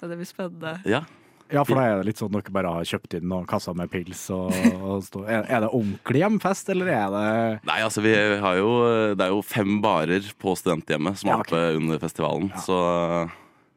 Ja, 0.01 0.09
det 0.09 0.17
blir 0.19 0.27
spennende. 0.27 0.81
ja. 0.87 1.05
Ja, 1.53 1.63
for 1.63 1.77
da 1.77 1.85
er 1.87 2.01
det 2.01 2.09
litt 2.09 2.21
sånn 2.23 2.33
at 2.33 2.47
dere 2.47 2.55
bare 2.57 2.73
har 2.79 2.89
kjøpt 2.89 3.19
inn 3.19 3.27
noen 3.31 3.47
kasser 3.49 3.77
med 3.77 3.91
pils 3.93 4.23
og, 4.33 4.55
og. 4.81 5.05
Er, 5.29 5.45
er 5.45 5.65
det 5.67 5.71
ordentlig 5.71 6.23
hjemfest, 6.23 6.71
eller 6.73 6.91
er 6.95 7.15
det 7.15 7.27
Nei, 7.69 7.79
altså 7.85 8.05
vi 8.05 8.15
har 8.17 8.59
jo 8.59 8.71
Det 9.13 9.27
er 9.27 9.35
jo 9.35 9.43
fem 9.45 9.77
barer 9.85 10.31
på 10.41 10.57
studenthjemmet 10.59 11.21
som 11.21 11.31
Ja, 11.31 11.39
er 11.39 11.45
oppe 11.45 11.65
under 11.79 12.01
festivalen. 12.03 12.49
Så 12.65 12.79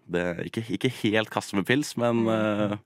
det 0.08 0.24
er 0.24 0.46
ikke, 0.48 0.64
ikke 0.78 0.94
helt 1.02 1.31
kasse 1.34 1.58
med 1.58 1.68
pils, 1.68 1.92
men 2.00 2.24
uh, 2.31 2.78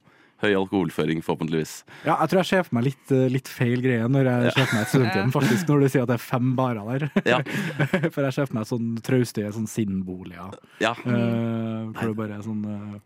høy 0.42 0.56
alkoholføring 0.58 1.22
forhåpentligvis. 1.26 1.74
Ja, 2.06 2.16
jeg 2.24 2.32
tror 2.32 2.42
jeg 2.42 2.50
ser 2.50 2.66
for 2.66 2.78
meg 2.80 2.88
litt, 2.90 3.14
eh, 3.14 3.28
litt 3.30 3.50
feil 3.52 3.84
greie 3.84 4.08
når 4.10 4.30
jeg 4.30 4.56
ser 4.56 4.66
for 4.66 4.74
meg 4.74 4.82
et 4.82 4.94
studenthjem, 4.94 5.34
faktisk, 5.38 5.70
når 5.70 5.84
du 5.84 5.88
sier 5.94 6.06
at 6.06 6.12
det 6.12 6.18
er 6.18 6.26
fem 6.26 6.52
barer 6.58 6.90
der. 6.90 7.08
Ja. 7.30 7.40
For 8.14 8.26
jeg 8.26 8.34
ser 8.36 8.50
for 8.50 8.58
meg 8.58 8.68
sånn 8.70 8.90
traustige 9.06 9.52
sånn 9.54 9.70
sinnboliger. 9.70 10.58
ja. 10.82 10.96
uh, 11.06 11.92
hvor 11.94 12.10
det 12.10 12.18
bare 12.18 12.40
er 12.40 12.46
sånn 12.46 12.66
eh, 12.66 13.00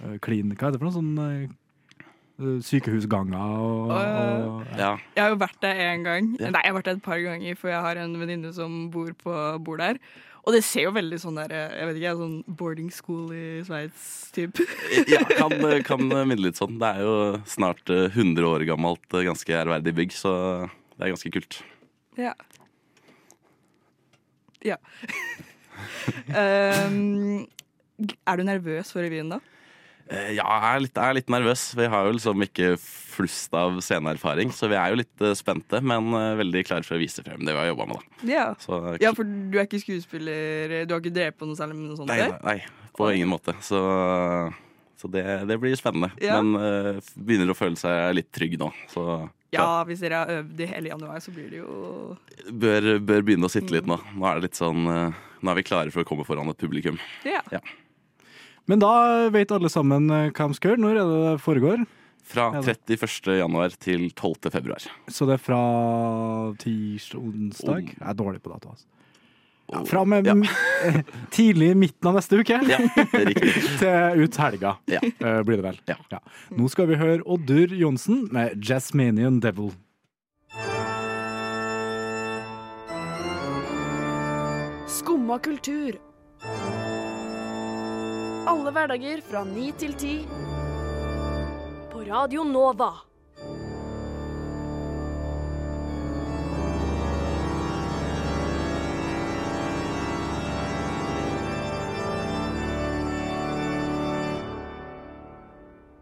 eh, 0.00 0.16
clean 0.24 0.54
Hva 0.54 0.68
er 0.70 0.74
det 0.74 0.80
for 0.80 0.88
noe? 0.88 0.96
Sånn 0.96 1.12
eh, 1.22 2.58
sykehusganger 2.66 3.38
og, 3.38 3.92
og 3.92 4.74
ja. 4.74 4.96
Jeg 5.14 5.20
har 5.20 5.30
jo 5.30 5.38
vært 5.44 5.62
der 5.62 5.80
én 5.84 6.04
gang. 6.06 6.32
Ja. 6.40 6.50
Nei, 6.50 6.64
jeg 6.64 6.72
har 6.72 6.78
vært 6.80 6.90
der 6.90 6.98
et 6.98 7.06
par 7.06 7.22
ganger, 7.22 7.56
for 7.60 7.70
jeg 7.70 7.84
har 7.84 8.00
en 8.02 8.16
venninne 8.18 8.52
som 8.56 8.86
bor, 8.90 9.12
på, 9.20 9.38
bor 9.62 9.82
der. 9.82 10.00
Og 10.42 10.56
det 10.56 10.64
ser 10.66 10.88
jo 10.88 10.94
veldig 10.94 11.18
sånn 11.22 11.36
der 11.38 11.52
Jeg 11.54 11.88
vet 11.88 11.98
ikke, 12.00 12.14
sånn 12.18 12.38
boarding 12.58 12.88
school 12.94 13.30
i 13.36 13.44
Sveits 13.66 14.06
type. 14.34 14.64
ja 15.12 15.22
kan, 15.28 15.54
kan 15.86 16.02
minne 16.02 16.40
litt 16.42 16.58
sånn. 16.58 16.80
Det 16.82 16.88
er 16.88 17.06
jo 17.06 17.14
snart 17.48 17.92
eh, 17.92 18.08
100 18.10 18.48
år 18.48 18.66
gammelt, 18.66 19.06
eh, 19.14 19.26
ganske 19.28 19.54
ærverdig 19.60 19.94
bygg, 20.00 20.16
så 20.18 20.32
det 20.96 21.06
er 21.06 21.14
ganske 21.14 21.32
kult. 21.36 21.60
Ja. 22.18 22.34
Ja. 24.66 24.78
um, 26.90 27.46
er 28.26 28.38
du 28.38 28.44
nervøs 28.46 28.90
for 28.94 29.02
revyen, 29.06 29.30
da? 29.36 29.38
Eh, 30.12 30.34
Ja, 30.36 30.44
jeg 30.44 30.76
er 30.76 30.82
litt, 30.84 30.94
jeg 30.98 31.08
er 31.12 31.16
litt 31.16 31.30
nervøs. 31.32 31.62
Vi 31.78 31.86
har 31.88 32.06
jo 32.08 32.14
liksom 32.16 32.44
ikke 32.44 32.72
flust 32.78 33.52
av 33.56 33.78
sceneerfaring, 33.84 34.52
så 34.54 34.68
vi 34.72 34.76
er 34.78 34.92
jo 34.92 35.00
litt 35.02 35.24
eh, 35.24 35.34
spente, 35.38 35.80
men 35.84 36.12
eh, 36.18 36.32
veldig 36.40 36.64
klare 36.68 36.86
for 36.86 36.96
å 36.98 37.02
vise 37.02 37.24
frem 37.24 37.44
det 37.44 37.54
vi 37.54 37.60
har 37.60 37.70
jobba 37.72 37.88
med. 37.90 38.00
da. 38.02 38.28
Ja. 38.28 38.46
Så, 38.60 38.80
ja, 39.02 39.12
for 39.16 39.24
du 39.28 39.56
er 39.58 39.66
ikke 39.68 39.80
skuespiller, 39.82 40.82
du 40.88 40.94
har 40.94 41.00
ikke 41.02 41.14
drevet 41.16 41.38
på 41.40 41.48
noe 41.48 41.58
særlig 41.58 41.78
med 41.78 41.90
noe 41.90 42.00
sånt? 42.00 42.12
nei, 42.12 42.20
nei, 42.28 42.40
nei, 42.44 42.90
på 42.96 43.08
ingen 43.12 43.32
måte. 43.32 43.56
Så, 43.64 43.80
så 45.00 45.10
det, 45.12 45.24
det 45.48 45.58
blir 45.60 45.76
spennende. 45.80 46.12
Ja. 46.22 46.40
Men 46.40 46.56
uh, 46.60 47.12
begynner 47.16 47.52
å 47.52 47.58
føle 47.58 47.80
seg 47.80 48.12
litt 48.18 48.28
trygg 48.34 48.58
nå. 48.60 48.68
Så 48.92 49.06
Ja, 49.52 49.82
hvis 49.88 50.00
dere 50.04 50.22
har 50.22 50.32
øvd 50.40 50.60
i 50.64 50.68
hele 50.70 50.92
januar, 50.92 51.20
så 51.24 51.32
blir 51.34 51.50
det 51.52 51.60
jo 51.60 52.16
bør, 52.48 52.94
bør 53.04 53.24
begynne 53.26 53.48
å 53.48 53.52
sitte 53.52 53.74
litt 53.74 53.88
nå. 53.88 53.98
Nå 54.16 54.28
er 54.28 54.38
det 54.40 54.50
litt 54.50 54.60
sånn 54.60 54.84
Nå 55.42 55.50
er 55.50 55.58
vi 55.58 55.64
klare 55.66 55.90
for 55.90 56.04
å 56.04 56.06
komme 56.06 56.24
foran 56.24 56.48
et 56.52 56.60
publikum. 56.60 57.00
Ja. 57.26 57.40
Ja. 57.50 57.58
Men 58.70 58.78
da 58.82 58.92
vet 59.34 59.50
alle 59.54 59.70
sammen 59.72 60.08
eh, 60.10 60.30
hva 60.30 60.46
de 60.48 60.54
skal 60.58 60.72
gjøre. 60.74 60.82
Når 60.84 60.96
er 60.96 61.02
det 61.10 61.20
det 61.26 61.42
foregår? 61.42 61.84
Fra 62.32 62.44
31. 62.62 63.32
januar 63.40 63.74
til 63.82 64.06
12. 64.14 64.50
februar. 64.54 64.84
Så 65.10 65.26
det 65.26 65.34
er 65.36 65.42
fra 65.42 65.60
tirsdag, 66.62 67.18
onsdag? 67.18 67.88
Jeg 67.96 68.08
er 68.08 68.14
dårlig 68.18 68.42
på 68.44 68.52
dato. 68.54 68.70
Altså. 68.76 68.86
Ja, 69.72 69.80
fra 69.88 70.04
med 70.04 70.26
Ja. 70.26 70.34
tidlig 71.34 71.70
i 71.72 71.76
midten 71.78 72.08
av 72.10 72.16
neste 72.18 72.36
uke 72.42 72.58
Ja, 72.68 72.78
til 73.80 74.22
ut 74.26 74.36
helga, 74.36 74.74
Ja. 74.90 75.00
eh, 75.02 75.38
blir 75.46 75.58
det 75.62 75.64
vel. 75.64 75.78
Ja. 75.88 76.18
Nå 76.52 76.68
skal 76.70 76.90
vi 76.90 76.98
høre 77.00 77.22
Oddur 77.24 77.72
Johnsen 77.74 78.28
med 78.32 78.58
'Jasminian 78.60 79.40
Devil'. 79.40 79.72
Skumma 84.86 85.38
kultur. 85.38 85.98
Alle 88.42 88.72
hverdager 88.74 89.20
fra 89.22 89.44
ni 89.46 89.68
til 89.78 89.92
ti. 89.94 90.12
På 91.92 92.00
Radio 92.02 92.42
Nova. 92.42 92.88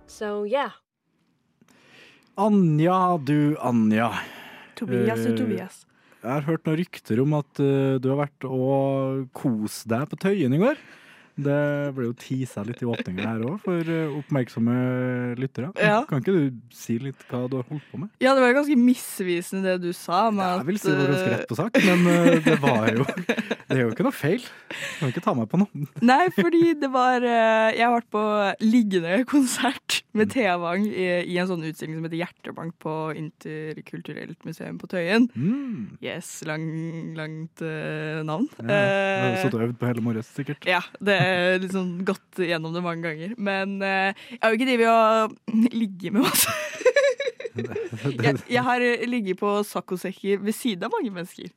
So 0.08 0.46
yeah. 0.48 0.72
Anja, 2.40 3.18
du 3.20 3.56
Anja. 3.60 4.14
Tobias 4.80 5.26
og 5.26 5.34
eh, 5.34 5.36
Tobias. 5.36 5.82
Jeg 6.22 6.32
har 6.32 6.48
hørt 6.48 6.64
noen 6.64 6.80
rykter 6.80 7.20
om 7.20 7.36
at 7.36 7.60
eh, 7.60 8.00
du 8.00 8.08
har 8.14 8.22
vært 8.24 8.48
og 8.48 9.28
kost 9.36 9.84
deg 9.92 10.08
på 10.08 10.20
Tøyen 10.24 10.56
i 10.56 10.62
går. 10.64 10.80
Det 11.44 11.58
ble 11.96 12.08
jo 12.10 12.14
tisa 12.20 12.62
litt 12.66 12.80
i 12.82 12.88
åpninga 12.90 13.24
her 13.26 13.44
òg, 13.48 13.56
for 13.64 13.80
eh, 13.94 14.12
oppmerksomme 14.20 14.74
lyttere. 15.40 15.70
Ja. 15.80 16.02
Kan 16.08 16.22
ikke 16.22 16.34
du 16.36 16.74
si 16.74 16.98
litt 17.02 17.20
hva 17.30 17.44
du 17.50 17.58
har 17.60 17.66
holdt 17.70 17.86
på 17.92 18.00
med? 18.02 18.10
Ja, 18.22 18.34
det 18.36 18.42
var 18.44 18.52
jo 18.52 18.58
ganske 18.60 18.78
misvisende 18.80 19.74
det 19.76 19.88
du 19.88 19.92
sa. 19.96 20.26
Med 20.30 20.60
Jeg 20.60 20.68
vil 20.70 20.80
si 20.82 20.90
det 20.90 20.98
var 21.00 21.12
ganske 21.14 21.32
rett 21.36 21.48
på 21.50 21.58
sak, 21.60 21.80
men 21.86 22.06
eh, 22.12 22.40
det 22.46 22.58
var 22.62 22.90
jo 22.94 23.06
Det 23.70 23.76
er 23.78 23.82
jo 23.84 23.90
ikke 23.94 24.02
noe 24.08 24.16
feil. 24.16 24.42
Du 24.42 24.96
kan 24.98 25.12
ikke 25.12 25.22
ta 25.22 25.34
meg 25.38 25.46
på 25.52 25.60
noe. 25.62 25.70
eh, 25.86 26.00
Nei, 26.10 26.24
fordi 26.34 26.62
det 26.80 26.88
var 26.90 27.22
eh, 27.22 27.68
Jeg 27.76 27.84
har 27.86 27.94
vært 28.00 28.10
på 28.10 28.24
liggende 28.66 29.20
konsert. 29.30 30.00
Med 30.16 30.30
Thea 30.32 30.56
Wang 30.58 30.86
i, 30.88 31.06
i 31.28 31.36
en 31.40 31.48
sånn 31.50 31.62
utstilling 31.68 31.98
som 31.98 32.06
heter 32.06 32.18
Hjertebank 32.18 32.76
på 32.82 32.94
Interkulturelt 33.18 34.42
museum 34.48 34.80
på 34.80 34.88
Tøyen. 34.90 35.28
Mm. 35.36 36.00
Yes, 36.02 36.32
lang, 36.48 36.66
langt 37.18 37.62
uh, 37.62 38.20
navn. 38.26 38.48
Ja, 38.58 38.66
du 38.66 38.74
har 38.74 39.38
sittet 39.38 39.58
og 39.58 39.66
øvd 39.68 39.78
på 39.80 39.90
hele 39.90 40.04
morges, 40.04 40.32
sikkert. 40.36 40.66
Ja, 40.68 40.82
det 40.98 41.16
er 41.22 41.62
liksom 41.62 42.00
gått 42.08 42.42
gjennom 42.42 42.74
det 42.76 42.84
mange 42.86 43.06
ganger. 43.06 43.38
Men 43.38 43.78
uh, 43.84 44.10
jeg 44.10 44.42
har 44.42 44.52
jo 44.52 44.60
ikke 44.60 44.70
drevet 44.72 44.90
og 44.90 45.38
ligget 45.82 46.16
med 46.16 46.26
masse. 46.26 46.58
jeg, 48.26 48.36
jeg 48.50 48.62
har 48.66 48.86
ligget 49.10 49.40
på 49.40 49.56
saccosekker 49.66 50.42
ved 50.42 50.56
siden 50.56 50.88
av 50.88 50.94
mange 50.96 51.14
mennesker. 51.14 51.50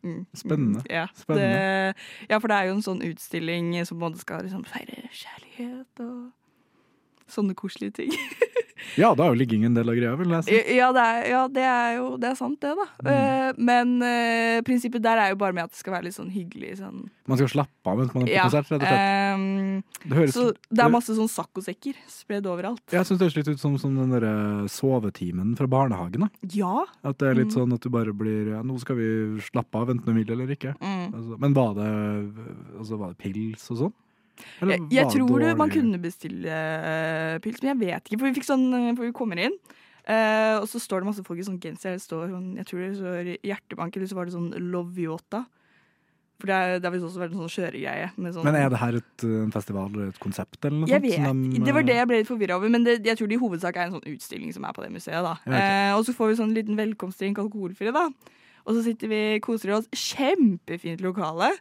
Mm. 0.00 0.26
Spennende. 0.32 0.80
Mm, 0.80 0.86
ja, 0.90 1.06
Spennende. 1.14 1.48
Det, 1.48 1.94
ja, 2.30 2.38
for 2.38 2.48
det 2.48 2.56
er 2.56 2.68
jo 2.68 2.76
en 2.78 2.84
sånn 2.84 3.02
utstilling 3.04 3.72
som 3.84 4.00
både 4.00 4.20
skal 4.22 4.46
liksom 4.46 4.62
feire 4.68 5.02
kjærlighet 5.12 6.04
og 6.06 6.30
sånne 7.34 7.54
koselige 7.58 7.92
ting. 8.02 8.14
Ja, 8.96 9.10
da 9.14 9.26
er 9.26 9.34
jo 9.34 9.36
ligging 9.36 9.62
en 9.68 9.74
del 9.76 9.90
av 9.92 9.94
greia, 9.94 10.14
vil 10.16 10.30
jeg 10.32 10.44
si. 10.46 10.54
Ja, 10.78 10.86
det 10.96 11.02
er, 11.04 11.18
ja, 11.28 11.40
det 11.52 11.62
er 11.68 11.90
jo 11.98 12.06
det 12.18 12.30
er 12.30 12.36
sant, 12.38 12.56
det, 12.64 12.70
da. 12.78 12.86
Mm. 13.04 13.10
Eh, 13.12 13.58
men 13.68 13.90
uh, 14.00 14.62
prinsippet 14.66 15.04
der 15.04 15.20
er 15.20 15.28
jo 15.34 15.36
bare 15.38 15.52
med 15.54 15.66
at 15.68 15.74
det 15.74 15.78
skal 15.82 15.92
være 15.98 16.06
litt 16.08 16.16
sånn 16.16 16.30
hyggelig. 16.32 16.78
Sånn. 16.80 17.02
Man 17.28 17.38
skal 17.38 17.50
slappe 17.52 17.92
av 17.92 18.00
mens 18.00 18.14
man 18.16 18.24
er 18.24 18.30
på 18.30 18.34
Ja, 18.38 18.46
konsert, 18.48 18.70
rett 18.72 18.80
og 18.80 18.88
slett. 18.88 19.36
Um, 19.36 19.84
Det 20.08 20.16
høres- 20.16 20.34
så 20.34 20.46
det 20.72 20.82
er 20.86 20.94
masse 20.96 21.14
sånn 21.20 21.28
saccosekker 21.30 22.00
spredd 22.08 22.48
overalt. 22.50 22.82
Jeg 22.96 23.04
syns 23.04 23.20
det 23.20 23.28
høres 23.28 23.36
litt 23.42 23.52
ut 23.52 23.62
som, 23.62 23.76
som 23.84 23.94
den 24.00 24.16
derre 24.16 24.34
sovetimen 24.72 25.52
fra 25.60 25.68
barnehagen. 25.70 26.24
da. 26.26 26.32
Ja. 26.56 26.86
At 27.04 27.20
det 27.20 27.28
er 27.28 27.34
litt 27.44 27.52
Mm. 27.52 27.56
sånn 27.60 27.74
at 27.76 27.84
du 27.84 27.90
bare 27.92 28.16
blir 28.16 28.54
ja, 28.56 28.62
Nå 28.64 28.80
skal 28.80 28.96
vi 28.96 29.10
slappe 29.44 29.76
av, 29.76 29.92
enten 29.92 30.08
du 30.08 30.16
vil 30.24 30.32
eller 30.32 30.56
ikke. 30.56 30.72
Mm. 30.80 31.12
Altså, 31.12 31.38
men 31.38 31.52
var 31.54 31.74
det, 31.76 31.90
altså, 32.80 32.96
var 32.98 33.12
det 33.12 33.18
pils 33.20 33.70
og 33.70 33.76
sånn? 33.84 33.92
Jeg, 34.60 34.86
jeg 34.94 35.12
tror 35.12 35.36
dårlig. 35.36 35.52
man 35.58 35.72
kunne 35.72 36.00
bestille 36.02 36.48
uh, 36.48 37.36
pils, 37.44 37.62
men 37.62 37.72
jeg 37.72 37.80
vet 37.84 38.08
ikke. 38.08 38.20
For 38.20 38.40
vi 38.40 38.44
sånn, 38.46 38.66
eh, 38.76 38.90
for 38.96 39.06
vi 39.06 39.14
kommer 39.16 39.40
inn, 39.46 39.56
uh, 40.08 40.58
og 40.60 40.66
så 40.70 40.82
står 40.82 41.02
det 41.02 41.10
masse 41.12 41.24
folk 41.26 41.40
i 41.40 41.46
sånn 41.46 41.60
genser. 41.62 41.96
Det 41.96 42.04
står 42.04 42.28
sånn, 42.34 42.50
jeg 42.60 42.68
tror 42.70 42.84
det 42.84 42.92
står 42.98 43.32
hjertebank, 43.52 43.96
eller 43.96 44.10
så 44.10 44.18
var 44.18 44.28
det 44.28 44.36
sånn 44.36 44.52
Loviota. 44.72 45.44
For 46.40 46.48
det 46.48 46.56
er, 46.56 46.78
det 46.80 46.88
har 46.88 46.94
visst 46.94 47.04
også 47.04 47.20
vært 47.20 47.34
en 47.34 47.42
sånn 47.42 47.52
kjøregreie. 47.52 48.10
Med 48.16 48.32
sånn, 48.32 48.46
Men 48.48 48.56
er 48.56 48.70
det 48.72 48.80
her 48.80 48.96
et, 48.96 49.24
en 49.28 49.52
festival 49.52 49.90
eller 49.92 50.12
et 50.14 50.20
konsept? 50.22 50.56
eller 50.64 50.78
noe 50.78 50.88
jeg 50.88 51.02
sånt? 51.04 51.26
vet, 51.28 51.58
de, 51.58 51.64
Det 51.68 51.74
var 51.76 51.84
det 51.84 51.96
uh, 51.96 52.00
jeg 52.00 52.10
ble 52.10 52.20
litt 52.22 52.30
forvirra 52.30 52.56
over, 52.56 52.72
men 52.72 52.86
det, 52.86 52.96
jeg 53.04 53.20
tror 53.20 53.28
det 53.28 53.36
i 53.36 53.42
hovedsak 53.42 53.76
er 53.76 53.88
en 53.88 53.96
sånn 53.98 54.08
utstilling 54.14 54.54
som 54.56 54.64
er 54.64 54.76
på 54.76 54.84
det 54.86 54.92
museet. 54.94 55.20
da. 55.26 55.34
Eh, 55.44 55.92
og 55.98 56.06
så 56.08 56.16
får 56.16 56.32
vi 56.32 56.38
sånn 56.40 56.56
liten 56.56 56.80
velkomstdrink 56.80 57.42
alkoholfri, 57.44 57.92
da. 57.92 58.08
Og 58.64 58.76
så 58.76 58.84
sitter 58.86 59.12
vi 59.12 59.20
koser 59.44 59.74
oss. 59.76 59.88
Kjempefint 59.96 61.04
lokale. 61.04 61.52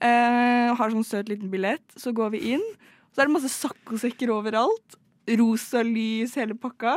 Eh, 0.00 0.74
har 0.76 0.92
sånn 0.92 1.06
søt 1.06 1.30
liten 1.30 1.50
billett. 1.52 1.84
Så 1.96 2.12
går 2.16 2.34
vi 2.34 2.42
inn, 2.56 2.64
så 3.12 3.22
er 3.22 3.28
det 3.28 3.36
masse 3.36 3.52
saccosekker 3.52 4.32
overalt. 4.34 4.98
Rosa 5.38 5.82
lys, 5.86 6.36
hele 6.38 6.56
pakka. 6.58 6.96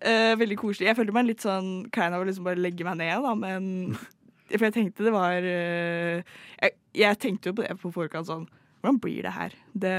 Eh, 0.00 0.34
veldig 0.36 0.58
koselig. 0.60 0.90
Jeg 0.90 0.98
følte 0.98 1.14
meg 1.16 1.30
litt 1.30 1.44
sånn 1.44 1.88
klein 1.94 2.14
av 2.14 2.22
å 2.22 2.28
liksom 2.28 2.46
bare 2.46 2.60
legge 2.60 2.84
meg 2.86 2.98
ned, 3.00 3.16
da, 3.24 3.32
men 3.38 3.96
For 4.46 4.68
jeg 4.68 4.76
tenkte 4.76 5.02
det 5.02 5.10
var 5.10 5.42
eh, 5.42 6.20
jeg, 6.60 6.74
jeg 6.94 7.18
tenkte 7.18 7.50
jo 7.50 7.56
på 7.58 7.64
det 7.64 7.72
på 7.80 7.90
forkant 7.90 8.28
sånn 8.28 8.44
Hvordan 8.78 9.00
blir 9.02 9.26
det 9.26 9.32
her? 9.34 9.56
Det 9.74 9.94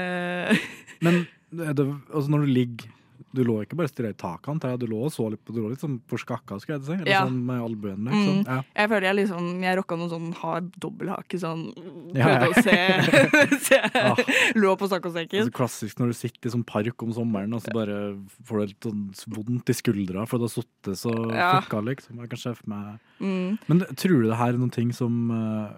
Men 1.04 1.26
det, 1.52 1.84
altså, 2.08 2.30
når 2.32 2.46
du 2.46 2.52
ligger 2.54 2.94
Du 3.34 3.42
lå 3.44 3.58
ikke 3.62 3.76
bare 3.76 3.88
stirra 3.90 4.08
i 4.08 4.16
taket, 4.16 4.48
antar 4.48 4.70
jeg. 4.72 4.78
Du 4.80 4.86
lå 4.88 5.02
og 5.04 5.12
så 5.12 5.26
litt 5.30 5.42
på, 5.44 5.52
du 5.52 5.60
lå 5.60 5.68
litt 5.72 5.82
sånn 5.82 5.98
forskakka, 6.08 6.56
skal 6.62 6.78
jeg 6.78 6.84
si. 6.86 6.92
Eller 6.96 7.10
Ja. 7.12 7.24
sånn 7.26 7.42
med 7.44 7.60
albuen, 7.60 8.04
liksom. 8.08 8.38
Mm. 8.38 8.46
Ja. 8.46 8.62
Jeg 8.76 8.88
føler 8.88 9.06
jeg 9.08 9.16
liksom 9.18 9.62
Jeg 9.62 9.76
rocka 9.78 9.96
noen 10.00 10.10
sånn 10.14 10.34
hard 10.34 10.70
dobbelthake 10.80 11.38
sånn 11.42 11.62
Ja. 12.16 12.24
Prøvde 12.24 12.48
å 12.48 12.62
se, 12.62 13.58
se 13.68 13.80
Ah. 13.94 14.14
Lå 14.56 14.72
på 14.80 14.88
saccosekken. 14.88 15.40
Altså, 15.44 15.52
klassisk 15.52 15.98
når 16.00 16.06
du 16.12 16.12
sitter 16.14 16.48
i 16.48 16.52
sånn 16.56 16.64
park 16.66 17.02
om 17.02 17.12
sommeren, 17.12 17.52
og 17.54 17.60
så 17.62 17.72
bare 17.74 18.16
får 18.44 18.58
du 18.58 18.66
litt 18.66 18.88
sånn 18.88 19.02
vondt 19.36 19.68
i 19.68 19.76
skuldra 19.76 20.26
for 20.26 20.38
du 20.38 20.44
har 20.48 20.54
sittet 20.54 20.96
så 20.96 21.12
Ja. 21.34 21.60
fucka, 21.60 21.82
liksom. 21.84 22.16
Jeg 22.20 22.30
kan 22.30 22.38
se 22.38 22.54
for 22.54 22.68
meg 22.70 22.98
Mm. 23.20 23.58
Men 23.68 23.80
tror 23.98 24.22
du 24.22 24.28
det 24.28 24.36
her 24.38 24.50
er 24.54 24.58
noen 24.58 24.70
ting 24.70 24.92
som 24.92 25.30
uh, 25.32 25.72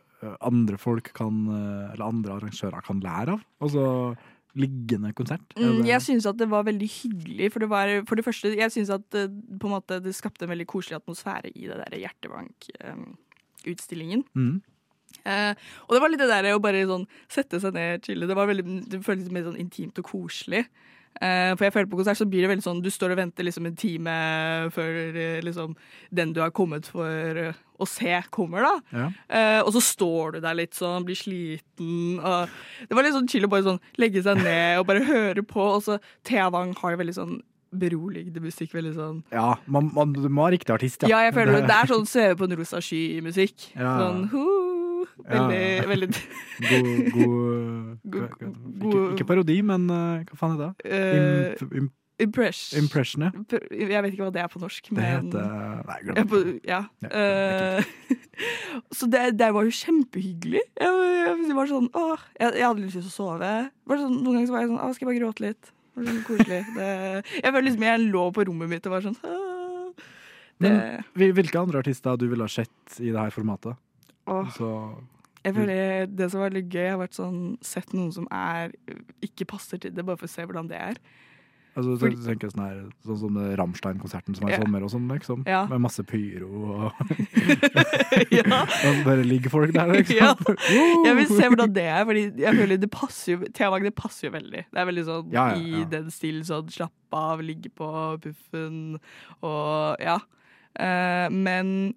andre 0.44 0.76
folk 0.76 1.10
kan 1.16 1.48
uh, 1.48 1.92
Eller 1.94 2.04
andre 2.04 2.34
arrangører 2.36 2.82
kan 2.84 3.00
lære 3.00 3.32
av? 3.32 3.40
Altså 3.62 4.16
liggende 4.58 5.12
konsert? 5.14 5.40
Er 5.56 5.62
Mm, 5.62 5.86
jeg 5.86 6.02
syns 6.02 6.26
at 6.26 6.38
det 6.38 6.50
var 6.50 6.64
veldig 6.64 6.88
hyggelig. 6.88 7.52
For 7.52 7.58
det 7.60 7.68
var 7.70 8.04
for 8.06 8.14
det 8.16 8.24
første 8.24 8.56
Jeg 8.56 8.70
syns 8.72 8.90
at 8.90 9.14
en 9.14 9.42
måte, 9.62 10.00
det 10.02 10.14
skapte 10.14 10.44
en 10.44 10.50
veldig 10.50 10.66
koselig 10.66 10.96
atmosfære 10.96 11.50
i 11.54 11.66
det 11.66 11.76
der 11.76 11.98
Hjertebank-utstillingen. 11.98 14.24
Mm. 14.34 14.62
Uh, 15.26 15.54
og 15.86 15.94
det 15.94 16.00
var 16.00 16.08
litt 16.08 16.22
det 16.22 16.28
der 16.30 16.54
å 16.54 16.62
bare 16.62 16.86
sånn 16.88 17.06
sette 17.28 17.60
seg 17.60 17.74
ned, 17.76 18.04
chille. 18.06 18.26
Det, 18.26 18.36
var 18.36 18.46
veldig, 18.48 18.64
det 18.88 19.02
føltes 19.04 19.32
mer 19.34 19.44
sånn 19.44 19.58
intimt 19.60 19.98
og 20.00 20.06
koselig. 20.06 20.64
Eh, 21.20 21.52
for 21.56 21.66
jeg 21.66 21.74
føler 21.74 21.88
på 21.90 21.98
konsert 21.98 22.16
så 22.20 22.26
blir 22.30 22.44
det 22.44 22.48
veldig 22.48 22.64
sånn 22.64 22.78
Du 22.80 22.86
står 22.88 23.12
og 23.12 23.18
venter 23.18 23.44
liksom 23.44 23.66
en 23.68 23.74
time 23.76 24.12
før 24.72 25.00
eh, 25.10 25.40
liksom, 25.44 25.74
den 26.14 26.30
du 26.32 26.38
har 26.40 26.52
kommet 26.56 26.86
for 26.88 27.40
eh, 27.42 27.58
å 27.80 27.88
se, 27.88 28.12
kommer, 28.32 28.64
da. 28.64 28.72
Ja. 28.92 29.04
Og 29.64 29.70
så 29.72 29.80
står 29.80 30.34
du 30.34 30.42
der 30.44 30.58
litt 30.58 30.76
sånn, 30.76 31.06
blir 31.08 31.16
sliten. 31.16 32.18
Det 32.20 32.92
var 32.92 33.06
litt 33.06 33.14
sånn 33.16 33.28
chill 33.32 33.46
å 33.46 33.48
bare 33.48 33.64
sånn 33.64 33.78
legge 33.96 34.20
seg 34.26 34.42
ned 34.44 34.82
og 34.82 34.84
bare 34.90 35.06
høre 35.08 35.40
på. 35.48 35.62
Og 35.78 35.86
så 35.86 35.96
Thea 36.28 36.50
Wang 36.52 36.74
har 36.76 36.92
jo 36.92 37.00
veldig 37.00 37.16
sånn 37.16 37.38
beroligende 37.72 38.42
musikk. 38.44 38.74
Veldig 38.76 38.92
sånn 38.98 39.22
Ja, 39.32 39.54
man, 39.64 39.88
man, 39.96 40.12
du 40.12 40.28
må 40.28 40.44
ha 40.44 40.52
riktig 40.52 40.74
artist, 40.74 41.08
Ja, 41.08 41.22
jeg 41.24 41.34
føler 41.36 41.56
det, 41.56 41.62
det 41.70 41.78
er 41.78 41.92
sånn 41.94 42.08
sveve 42.08 42.36
på 42.36 42.48
en 42.48 42.56
rosa 42.60 42.82
sky-musikk. 42.84 43.70
Ja. 43.78 43.94
Sånn 44.02 44.26
hu, 44.32 44.44
Veldig, 45.28 45.62
Ja. 45.80 45.86
veldig 45.90 46.08
God, 46.70 46.98
god, 47.12 47.98
God- 48.04 48.20
hva- 48.20 48.28
hva- 48.40 48.90
god- 48.90 49.14
ikke, 49.14 49.26
parodi, 49.28 49.56
men 49.62 49.88
eh, 49.90 50.24
hva 50.30 50.36
faen 50.40 50.54
er 50.56 50.60
det? 50.62 50.70
eh, 50.84 51.56
Imp, 51.60 51.74
imp, 51.80 51.92
impress. 52.20 52.60
impression, 52.76 53.22
ja. 53.24 53.30
Jeg 53.72 54.02
vet 54.04 54.12
ikke 54.12 54.26
hva 54.26 54.32
det 54.34 54.42
er 54.44 54.48
på 54.52 54.60
norsk, 54.60 54.90
Det 54.92 55.06
heter 55.06 55.48
Nei, 55.88 55.98
glem 56.04 56.28
det. 56.28 56.60
ja. 56.68 56.82
Ja, 57.02 57.08
Eh, 57.10 57.84
så 58.96 59.08
det, 59.10 59.24
det 59.40 59.50
var 59.56 59.64
jo 59.64 59.70
kjempehyggelig. 59.74 60.62
Jeg, 60.80 61.02
jeg, 61.48 61.54
var 61.56 61.66
sånn, 61.70 61.88
åh, 61.96 62.18
jeg, 62.38 62.54
jeg 62.60 62.66
hadde 62.66 62.84
lyst 62.84 62.96
til 62.98 63.08
å 63.08 63.12
sove. 63.14 63.52
Sånn, 63.90 64.16
noen 64.22 64.34
ganger 64.40 64.48
så 64.50 64.56
var 64.56 64.64
jeg 64.64 64.70
sånn 64.72 64.80
Å, 64.84 64.90
skal 64.96 65.06
jeg 65.06 65.10
bare 65.12 65.20
gråte 65.24 65.44
litt? 65.48 65.70
Det 65.90 66.00
var 66.00 66.10
sånn 66.12 66.24
koselig. 66.28 66.60
Det, 66.78 66.90
jeg 67.42 67.50
føler 67.52 67.66
liksom 67.68 67.86
jeg 67.88 68.04
lå 68.12 68.24
på 68.36 68.44
rommet 68.48 68.70
mitt 68.72 68.86
og 68.88 68.94
var 68.96 69.04
sånn 69.08 69.18
«Åh». 69.24 69.46
det, 70.60 70.70
Men 71.16 71.32
hvilke 71.38 71.56
andre 71.60 71.80
artister 71.80 72.18
du 72.20 72.26
ville 72.28 72.44
ha 72.44 72.52
sett 72.52 73.00
i 73.00 73.08
det 73.10 73.16
her 73.18 73.32
formatet? 73.32 73.78
Åh, 74.30 74.50
Så, 74.56 74.68
jeg 75.44 75.54
føler 75.56 76.06
Det 76.12 76.30
som 76.32 76.42
var 76.44 76.52
litt 76.54 76.68
gøy, 76.72 76.90
har 76.92 77.00
vært 77.00 77.16
sånn 77.16 77.40
sett 77.64 77.94
noen 77.96 78.12
som 78.12 78.26
er 78.30 78.72
ikke 79.24 79.46
passer 79.48 79.80
til 79.80 79.94
det, 79.96 80.04
bare 80.04 80.20
for 80.20 80.28
å 80.28 80.32
se 80.34 80.44
hvordan 80.44 80.68
det 80.68 80.76
er. 80.78 80.98
altså, 81.78 81.94
så, 81.96 82.08
du 82.12 82.18
tenker 82.26 82.50
sånn, 82.52 82.64
her, 82.66 82.80
sånn 83.06 83.18
som 83.22 83.36
det 83.38 83.54
Rammstein-konserten 83.56 84.36
som 84.36 84.48
er 84.48 84.50
i 84.50 84.56
Ja. 84.56 84.60
sommer, 84.64 84.82
og 84.84 84.90
sånn, 84.92 85.06
liksom. 85.08 85.44
Ja. 85.48 85.62
Med 85.70 85.80
masse 85.80 86.02
pyro 86.04 86.50
og, 86.74 86.92
ja. 88.38 88.66
bare 89.06 89.22
ligger 89.24 89.50
folk 89.54 89.72
der, 89.72 89.92
liksom. 89.94 90.16
Ja. 90.18 90.34
Jeg 91.06 91.16
vil 91.22 91.30
se 91.30 91.48
hvordan 91.48 91.72
det 91.72 91.86
er, 91.86 92.04
Fordi 92.04 92.24
jeg 92.42 92.56
føler 92.58 92.76
det 92.82 92.90
passer 92.92 93.32
jo 93.32 93.70
Wang, 93.70 93.84
det 93.86 93.94
passer 93.96 94.28
jo 94.28 94.32
veldig. 94.34 94.64
Det 94.68 94.82
er 94.82 94.88
veldig 94.90 95.06
sånn 95.08 95.32
ja, 95.32 95.46
i 95.56 95.84
den 95.90 96.10
stilen 96.12 96.44
sånn 96.44 96.68
slappe 96.74 97.16
av, 97.16 97.40
ligge 97.42 97.70
på 97.72 97.88
puffen 98.22 98.98
og 99.40 99.96
ja. 100.04 100.18
Uh, 100.78 101.26
men 101.32 101.94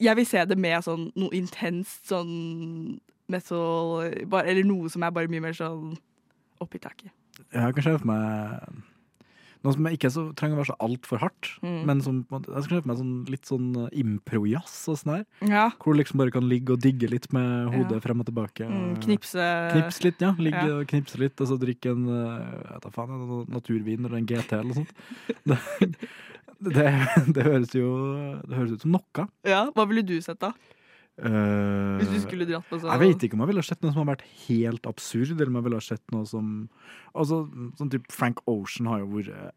jeg 0.00 0.16
vil 0.16 0.26
se 0.26 0.44
det 0.44 0.58
med 0.58 0.82
sånn 0.84 1.10
noe 1.16 1.30
intenst 1.32 2.06
sånn 2.10 2.98
metal 3.28 4.10
bare, 4.30 4.46
Eller 4.52 4.62
noe 4.64 4.88
som 4.92 5.02
er 5.02 5.10
bare 5.10 5.28
mye 5.28 5.40
mer 5.42 5.52
sånn 5.56 5.96
oppi 6.60 6.78
taket. 6.78 7.10
Jeg 7.52 7.74
kan 7.74 7.82
se 7.82 7.96
for 7.98 8.06
meg 8.06 8.82
noe 9.64 9.72
som 9.74 9.86
ikke 9.90 10.10
så, 10.14 10.22
trenger 10.38 10.54
å 10.54 10.60
være 10.60 10.68
så 10.70 10.76
altfor 10.84 11.18
hardt, 11.18 11.48
Mm. 11.62 11.84
men 11.88 12.00
som 12.00 12.20
Jeg 12.30 12.62
skal 12.62 12.76
se 12.76 12.82
for 12.82 12.86
meg 12.88 12.98
sånn, 12.98 13.28
litt 13.28 13.42
sånn 13.50 13.66
eh, 13.82 13.98
impro-jazz 13.98 14.88
og 14.92 14.96
sånn 15.00 15.14
her. 15.16 15.24
Ja. 15.42 15.70
Hvor 15.80 15.92
du 15.96 15.98
liksom 16.04 16.18
bare 16.18 16.30
kan 16.30 16.46
ligge 16.48 16.70
og 16.76 16.80
digge 16.80 17.10
litt 17.10 17.32
med 17.32 17.74
hodet 17.74 17.96
Ja. 17.98 17.98
frem 18.00 18.20
og 18.20 18.26
tilbake. 18.26 18.62
Mm, 18.68 19.02
knipse 19.02 19.72
Knips 19.72 20.04
litt, 20.04 20.20
ja. 20.20 20.32
Ligge 20.38 20.62
Ja. 20.68 20.78
og 20.78 20.86
knipse 20.86 21.18
litt, 21.18 21.40
og 21.40 21.48
så 21.48 21.58
drikke 21.58 21.90
en 21.90 22.06
eh, 22.06 22.62
jeg 22.62 22.72
vet 22.74 22.82
da 22.82 22.90
faen, 22.90 23.10
en 23.10 23.46
naturvin 23.50 24.04
eller 24.06 24.18
en 24.18 24.26
GT 24.26 24.52
eller 24.52 24.70
noe 24.70 24.84
sånt. 24.84 24.92
Det, 26.60 26.86
det, 27.36 27.42
høres 27.50 27.74
jo 27.76 27.90
Det 28.46 28.56
høres 28.56 28.76
ut 28.76 28.86
som 28.86 28.96
noe. 28.96 29.26
Ja, 29.46 29.66
Hva 29.76 29.84
ville 29.90 30.04
du 30.06 30.16
sett, 30.24 30.40
da? 30.42 30.54
Uh, 31.16 31.96
Hvis 31.96 32.10
du 32.12 32.18
skulle 32.26 32.44
dratt 32.44 32.66
på 32.68 32.76
sånn 32.76 32.90
Jeg 32.92 33.00
vet 33.00 33.22
ikke 33.24 33.38
om 33.38 33.44
jeg 33.46 33.54
ville 33.54 33.62
sett 33.64 33.80
noe 33.80 33.94
som 33.94 34.02
har 34.02 34.10
vært 34.10 34.26
helt 34.46 34.88
absurd, 34.88 35.30
eller 35.32 35.48
om 35.48 35.56
jeg 35.56 35.66
ville 35.70 35.84
sett 35.84 36.02
noe 36.12 36.28
som 36.28 36.50
Altså, 37.16 37.46
sånn 37.78 37.92
type 37.92 38.12
Frank 38.12 38.42
Ocean 38.44 38.90
har 38.90 39.00
jo 39.00 39.08
vært 39.14 39.54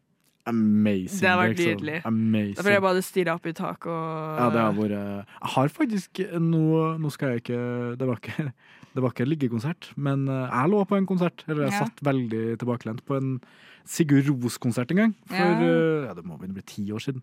amazing. 0.48 1.20
Det 1.20 1.28
har 1.28 1.36
vært 1.36 1.58
liksom. 1.60 2.20
nydelig. 2.32 2.54
Da 2.56 2.64
får 2.64 2.72
jeg 2.72 2.84
bare 2.86 3.02
stirre 3.04 3.34
opp 3.36 3.44
i 3.46 3.52
taket 3.56 3.90
og 3.92 4.38
Ja, 4.40 4.46
det 4.54 4.62
har 4.64 4.76
vært 4.78 4.96
Jeg 4.96 5.52
har 5.54 5.72
faktisk 5.76 6.22
nå, 6.40 6.64
nå 7.02 7.12
skal 7.12 7.34
jeg 7.34 7.44
ikke 7.44 7.60
Det 8.00 8.08
var 8.08 8.22
ikke 8.22 8.46
det 8.94 9.02
var 9.02 9.12
ikke 9.12 9.28
liggekonsert, 9.28 9.92
men 9.96 10.28
eh, 10.28 10.48
jeg 10.50 10.70
lå 10.72 10.84
på 10.88 10.96
en 10.98 11.06
konsert. 11.06 11.44
Eller 11.48 11.68
jeg 11.68 11.72
Ja. 11.72 11.84
satt 11.86 12.00
veldig 12.02 12.58
tilbakelent 12.58 13.04
på 13.06 13.16
en 13.16 13.40
Sigurd 13.86 14.26
Ros-konsert 14.28 14.90
en 14.90 14.96
gang. 14.96 15.14
For 15.26 15.36
Ja. 15.36 15.60
eh, 15.62 16.06
ja, 16.08 16.14
det 16.14 16.24
må 16.24 16.36
å 16.36 16.40
bli 16.40 16.62
ti 16.62 16.90
år 16.90 16.98
siden. 17.00 17.22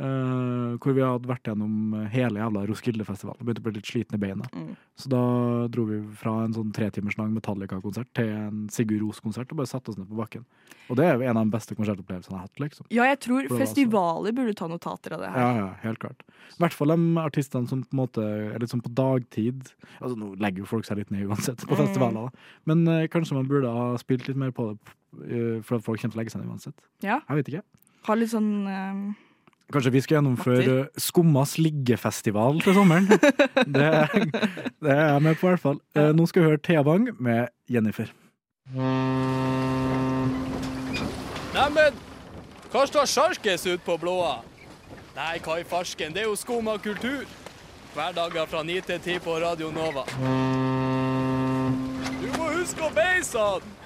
Eh, 0.00 0.76
hvor 0.80 0.94
vi 0.96 1.02
hadde 1.04 1.28
vært 1.28 1.48
gjennom 1.50 1.92
hele 2.08 2.40
jævla 2.40 2.62
Roskilde-festivalen 2.70 3.44
begynte 3.44 3.60
å 3.60 3.66
bli 3.66 3.72
litt 3.76 3.88
sliten 3.90 4.16
i 4.16 4.20
beina. 4.22 4.46
Mm. 4.56 4.70
Så 4.96 5.10
da 5.12 5.20
dro 5.72 5.84
vi 5.90 5.98
fra 6.16 6.38
en 6.46 6.54
sånn 6.56 6.70
tretimers 6.72 7.18
lang 7.18 7.34
Metallica-konsert 7.34 8.08
til 8.16 8.30
en 8.32 8.62
Sigurd 8.72 9.02
Ros-konsert 9.04 9.52
og 9.52 9.60
bare 9.60 9.68
satte 9.68 9.92
oss 9.92 9.98
ned 10.00 10.08
på 10.08 10.16
bakken. 10.16 10.46
Og 10.88 10.96
det 10.96 11.04
er 11.04 11.20
jo 11.20 11.26
en 11.28 11.36
av 11.36 11.44
de 11.44 11.52
beste 11.52 11.76
konsertopplevelsene 11.76 12.32
jeg 12.32 12.38
har 12.38 12.48
hatt, 12.48 12.62
liksom. 12.64 12.88
Ja, 12.96 13.04
jeg 13.10 13.20
tror 13.26 13.50
festivaler 13.52 14.36
burde 14.38 14.56
ta 14.56 14.70
notater 14.72 15.18
av 15.18 15.26
det 15.26 15.34
her. 15.34 15.44
Ja, 15.44 15.52
ja, 15.58 15.68
helt 15.84 16.00
klart. 16.02 16.24
I 16.56 16.64
hvert 16.64 16.78
fall 16.80 16.94
de 16.94 16.98
artistene 17.20 17.68
som 17.68 17.84
på 17.84 17.92
en 17.92 18.00
måte 18.00 18.24
er 18.24 18.58
litt 18.62 18.72
sånn 18.72 18.84
på 18.84 18.96
dagtid. 18.96 19.68
Altså 20.00 20.16
Nå 20.16 20.32
legger 20.40 20.64
jo 20.64 20.72
folk 20.72 20.88
seg 20.88 21.02
litt 21.02 21.12
ned 21.12 21.28
uansett 21.28 21.68
på 21.68 21.76
festivaler, 21.76 22.30
da. 22.30 22.52
men 22.72 22.88
uh, 22.88 23.04
kanskje 23.12 23.36
man 23.36 23.48
burde 23.50 23.68
ha 23.68 23.90
spilt 24.00 24.30
litt 24.30 24.40
mer 24.40 24.56
på 24.56 24.72
det 24.72 24.78
uh, 24.80 25.58
for 25.60 25.76
at 25.76 25.84
folk 25.84 26.00
kommer 26.00 26.16
til 26.16 26.16
å 26.16 26.24
legge 26.24 26.32
seg 26.32 26.40
ned 26.40 26.54
uansett. 26.56 26.86
Ja. 27.04 27.20
Jeg 27.28 27.42
vet 27.42 27.52
ikke. 27.52 27.66
Ha 28.08 28.16
litt 28.16 28.32
sånn 28.32 28.54
Kanskje 29.70 29.92
vi 29.94 30.00
skal 30.02 30.16
gjennomføre 30.18 30.76
Skummas 30.98 31.52
liggefestival 31.62 32.58
til 32.64 32.74
sommeren. 32.74 33.06
det, 33.76 33.90
det 34.82 34.90
er 34.90 35.04
jeg 35.12 35.22
med 35.22 35.34
på, 35.38 35.46
i 35.46 35.52
hvert 35.52 35.62
fall. 35.62 35.78
Eh, 35.94 36.10
Nå 36.16 36.26
skal 36.26 36.42
vi 36.42 36.48
høre 36.50 36.62
Thea 36.66 36.82
Bang 36.82 37.08
med 37.22 37.52
Jennifer. 37.70 38.10
Neimen, 41.54 42.00
hva 42.70 42.86
står 42.86 43.06
sjarkes 43.10 43.66
ut 43.70 43.82
på 43.86 43.96
blåa? 44.02 44.40
Nei, 45.16 45.36
hva 45.44 45.60
i 45.60 45.66
farsken, 45.66 46.14
det 46.14 46.24
er 46.24 46.28
jo 46.30 46.36
Skumma 46.38 46.76
kultur. 46.82 47.26
Hverdager 47.94 48.46
fra 48.46 48.62
9 48.62 48.80
til 48.86 49.00
10 49.02 49.22
på 49.24 49.38
Radio 49.42 49.70
Nova. 49.74 50.04
Du 52.20 52.28
må 52.38 52.50
huske 52.54 52.86
å 52.86 52.90
beise 52.94 53.38
han! 53.42 53.79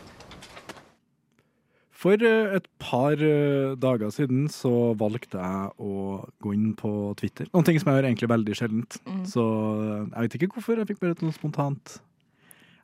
For 2.04 2.20
eh, 2.20 2.56
et 2.58 2.66
par 2.82 3.16
eh, 3.16 3.74
dager 3.80 4.10
siden 4.12 4.44
så 4.52 4.92
valgte 5.00 5.40
jeg 5.40 5.70
å 5.80 6.18
gå 6.44 6.52
inn 6.52 6.74
på 6.76 6.90
Twitter. 7.16 7.48
Noen 7.54 7.64
ting 7.64 7.80
som 7.80 7.90
jeg 7.90 8.00
gjør 8.00 8.08
egentlig 8.10 8.32
veldig 8.34 8.56
sjeldent. 8.58 8.98
Mm. 9.08 9.22
Så 9.30 9.44
eh, 9.44 10.02
jeg 10.02 10.26
vet 10.26 10.36
ikke 10.38 10.50
hvorfor 10.58 10.82
jeg 10.82 10.90
fikk 10.92 11.00
bare 11.00 11.16
noe 11.24 11.36
spontant. 11.36 11.96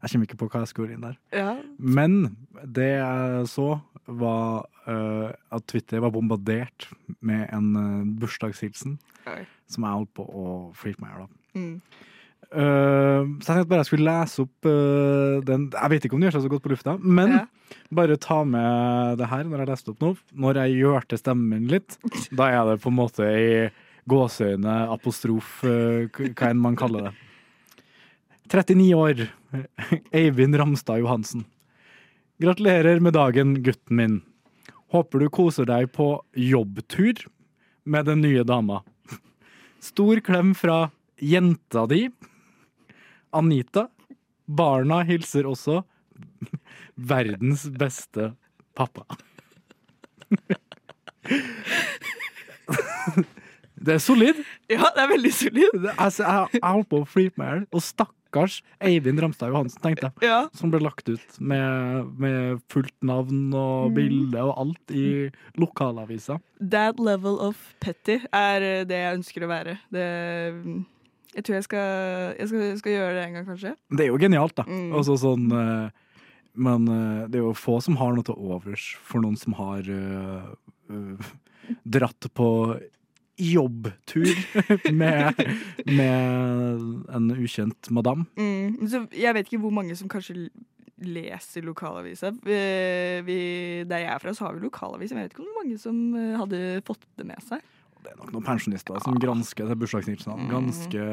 Jeg 0.00 0.14
kommer 0.14 0.28
ikke 0.30 0.40
på 0.40 0.48
hva 0.48 0.62
jeg 0.62 0.70
skulle 0.70 0.96
inn 0.96 1.04
der. 1.04 1.18
Ja. 1.36 1.50
Men 1.76 2.38
det 2.64 2.94
jeg 2.94 3.48
så, 3.52 3.74
var 4.10 4.64
uh, 4.88 5.28
at 5.54 5.66
Twitter 5.70 6.00
var 6.02 6.10
bombardert 6.10 6.88
med 7.22 7.44
en 7.52 7.68
uh, 7.76 8.08
bursdagshilsen 8.18 8.96
Oi. 9.30 9.42
som 9.70 9.84
jeg 9.84 9.98
holdt 10.00 10.10
på 10.16 10.24
å 10.24 10.46
freake 10.74 11.04
meg 11.04 11.12
i 11.12 11.12
hjel 11.12 11.26
av. 11.26 11.36
Mm. 11.54 12.08
Eh, 12.50 13.20
så 13.38 13.46
jeg 13.46 13.46
tenkte 13.46 13.70
bare 13.70 13.84
jeg 13.84 13.88
skulle 13.92 14.10
lese 14.10 14.42
opp 14.42 14.66
uh, 14.66 15.36
den 15.46 15.68
Jeg 15.70 15.90
vet 15.92 16.06
ikke 16.06 16.16
om 16.16 16.22
det 16.22 16.26
gjør 16.26 16.34
seg 16.40 16.46
så 16.48 16.50
godt 16.50 16.64
på 16.64 16.72
lufta, 16.72 16.96
men 16.98 17.34
Ja. 17.36 17.44
bare 17.94 18.16
ta 18.18 18.40
med 18.42 19.18
det 19.20 19.28
her 19.30 19.44
når 19.46 19.62
jeg 19.62 19.70
leste 19.70 19.92
opp 19.92 20.00
nå. 20.02 20.10
Når 20.34 20.58
jeg 20.64 20.80
gjør 20.80 21.06
til 21.06 21.20
stemmen 21.22 21.48
min 21.52 21.68
litt, 21.70 21.94
da 22.34 22.48
er 22.50 22.64
det 22.72 22.80
på 22.82 22.90
en 22.90 22.98
måte 22.98 23.22
i 23.22 23.70
gåseøyne, 24.10 24.74
apostrof, 24.90 25.60
uh, 25.62 26.08
hva 26.10 26.50
enn 26.50 26.58
man 26.58 26.74
kaller 26.80 27.10
det. 27.10 27.14
39 28.50 28.88
år, 28.98 29.28
Eivind 30.12 30.56
Ramstad 30.58 30.98
Johansen. 30.98 31.44
Gratulerer 32.42 32.98
med 32.98 33.14
dagen, 33.14 33.60
gutten 33.62 33.94
min. 33.96 34.16
Håper 34.90 35.22
du 35.22 35.28
koser 35.30 35.68
deg 35.70 35.92
på 35.94 36.16
jobbtur 36.34 37.22
med 37.86 38.06
den 38.10 38.24
nye 38.24 38.42
dama. 38.42 38.80
Stor 39.78 40.18
klem 40.24 40.50
fra 40.58 40.88
jenta 41.22 41.86
di. 41.86 42.08
Anita. 43.32 43.88
Barna 44.46 45.02
hilser 45.06 45.46
også 45.46 45.82
verdens 46.96 47.68
beste 47.70 48.32
pappa. 48.74 49.04
Det 53.80 53.94
er 53.96 54.02
solid. 54.04 54.36
Ja, 54.68 54.90
det 54.92 55.00
er 55.06 55.08
veldig 55.14 55.30
solid. 55.32 55.70
Det- 55.82 55.94
Altså, 55.96 56.22
jeg, 56.26 56.60
jeg 56.60 56.72
holdt 56.74 56.88
på 56.90 56.98
å 57.00 57.06
flipe 57.08 57.38
meg 57.40 57.46
i 57.48 57.52
hjel. 57.54 57.62
Og 57.72 57.80
stakkars 57.86 58.58
Eivind 58.84 59.20
Ramstad 59.22 59.48
Johansen, 59.54 59.80
tenkte 59.80 60.10
jeg. 60.10 60.28
Ja. 60.28 60.40
Som 60.52 60.70
ble 60.70 60.80
lagt 60.84 61.08
ut 61.08 61.38
med, 61.40 62.10
med 62.20 62.60
fullt 62.68 62.92
navn 63.02 63.54
og 63.56 63.90
Mm. 63.90 63.94
bilde 63.96 64.42
og 64.44 64.52
alt 64.58 64.90
i 64.92 65.30
lokalavisa. 65.56 66.38
That 66.60 67.00
level 67.00 67.38
of 67.40 67.56
petty 67.80 68.20
er 68.32 68.60
eh, 68.60 68.84
det 68.84 69.00
jeg 69.00 69.16
ønsker 69.18 69.46
å 69.46 69.48
være. 69.48 69.78
Det, 69.90 70.84
jeg 71.34 71.46
tror 71.46 71.56
jeg 71.56 71.66
skal, 71.66 71.90
jeg 72.38 72.50
skal, 72.50 72.62
skal 72.80 72.96
gjøre 72.96 73.16
det 73.16 73.24
en 73.24 73.36
gang, 73.38 73.48
kanskje. 73.48 73.74
Det 73.94 74.06
er 74.06 74.10
jo 74.10 74.20
genialt, 74.20 74.56
da. 74.58 74.64
Mm. 74.66 74.94
Også 74.98 75.16
sånn 75.22 75.50
uh, 75.54 75.90
Men 76.58 76.88
uh, 76.90 77.26
det 77.30 77.38
er 77.38 77.44
jo 77.44 77.56
få 77.56 77.78
som 77.84 77.98
har 78.00 78.16
noe 78.16 78.26
til 78.26 78.38
overs 78.38 78.92
for 79.06 79.22
noen 79.22 79.38
som 79.38 79.54
har 79.58 79.86
uh, 79.86 80.50
eh, 80.90 81.30
dratt 81.86 82.26
på 82.34 82.48
jobbtur 83.40 84.28
med, 85.00 85.38
med 85.86 86.82
en 87.14 87.30
ukjent 87.32 87.88
madam. 87.94 88.26
Mm. 88.36 88.82
Så 88.90 89.06
jeg 89.16 89.36
vet 89.36 89.48
ikke 89.48 89.62
hvor 89.62 89.74
mange 89.74 89.96
som 89.96 90.10
kanskje 90.12 90.50
leser 91.00 91.64
lokalavisa. 91.64 92.32
Vi, 92.44 92.58
vi, 93.24 93.38
der 93.88 94.04
jeg 94.04 94.12
er 94.12 94.22
fra, 94.22 94.34
så 94.36 94.46
har 94.46 94.56
vi 94.56 94.64
lokalavis. 94.64 95.14
Jeg 95.14 95.22
vet 95.22 95.34
ikke 95.34 95.46
hvor 95.46 95.62
mange 95.62 95.78
som 95.80 96.00
eh, 96.18 96.36
hadde 96.36 96.60
fått 96.86 97.06
det 97.18 97.26
med 97.28 97.40
seg. 97.46 97.64
Det 98.10 98.16
er 98.16 98.22
nok 98.24 98.32
noen 98.34 98.46
pensjonister 98.46 98.98
som 99.04 99.18
gransker 99.22 99.68
til 99.70 99.78
bursdagshilsene. 99.78 100.48
Ganske, 100.50 101.04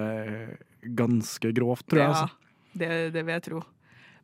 ganske 0.97 1.51
grovt, 1.53 1.86
tror 1.86 2.01
jeg. 2.01 2.10
Ja, 2.10 2.23
Altså. 2.23 2.73
det, 2.81 2.89
det 3.13 3.25
vil 3.27 3.36
jeg 3.36 3.43
tro. 3.45 3.62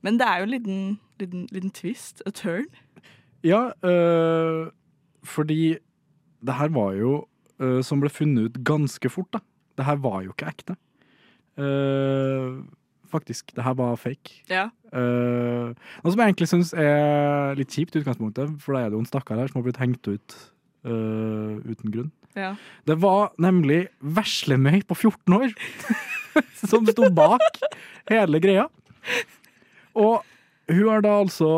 Men 0.04 0.18
det 0.20 0.26
er 0.28 0.42
jo 0.42 0.48
en 0.48 0.54
liten, 0.56 0.80
liten, 1.22 1.44
liten 1.54 1.72
twist, 1.72 2.24
a 2.26 2.34
turn. 2.34 2.66
Ja, 3.46 3.70
øh, 3.86 4.72
fordi 5.24 5.78
det 6.44 6.56
her 6.58 6.74
var 6.74 6.98
jo 6.98 7.28
øh, 7.60 7.84
som 7.84 8.02
ble 8.02 8.10
funnet 8.10 8.50
ut 8.50 8.64
ganske 8.66 9.10
fort, 9.10 9.30
da. 9.38 9.40
Det 9.78 9.86
her 9.86 10.02
var 10.02 10.24
jo 10.26 10.34
ikke 10.34 10.50
ekte. 10.50 10.76
Uh, 11.58 12.66
faktisk, 13.06 13.56
det 13.56 13.64
her 13.64 13.74
var 13.78 13.96
fake. 13.96 14.42
Ja. 14.50 14.68
Uh, 14.94 15.70
noe 16.02 16.12
som 16.14 16.20
jeg 16.20 16.34
egentlig 16.34 16.50
syns 16.50 16.74
er 16.74 17.54
litt 17.58 17.70
kjipt 17.74 17.94
i 17.96 18.02
utgangspunktet, 18.02 18.58
for 18.62 18.74
da 18.74 18.82
er 18.82 18.90
det 18.90 18.98
jo 18.98 19.04
en 19.06 19.10
stakkar 19.10 19.38
her 19.38 19.52
som 19.52 19.62
har 19.62 19.68
blitt 19.68 19.82
hengt 19.82 20.10
ut 20.10 20.36
øh, 20.86 21.60
uten 21.70 21.92
grunn. 21.94 22.12
Ja. 22.36 22.56
Det 22.88 22.96
var 23.02 23.34
nemlig 23.38 23.88
Veslemøy 24.02 24.82
på 24.90 24.96
14 24.98 25.34
år 25.38 25.52
som 26.70 26.86
sto 26.90 27.10
bak 27.14 27.60
hele 28.10 28.40
greia. 28.42 28.66
Og 29.94 30.24
hun 30.72 30.88
har 30.90 31.04
da 31.06 31.20
altså 31.22 31.50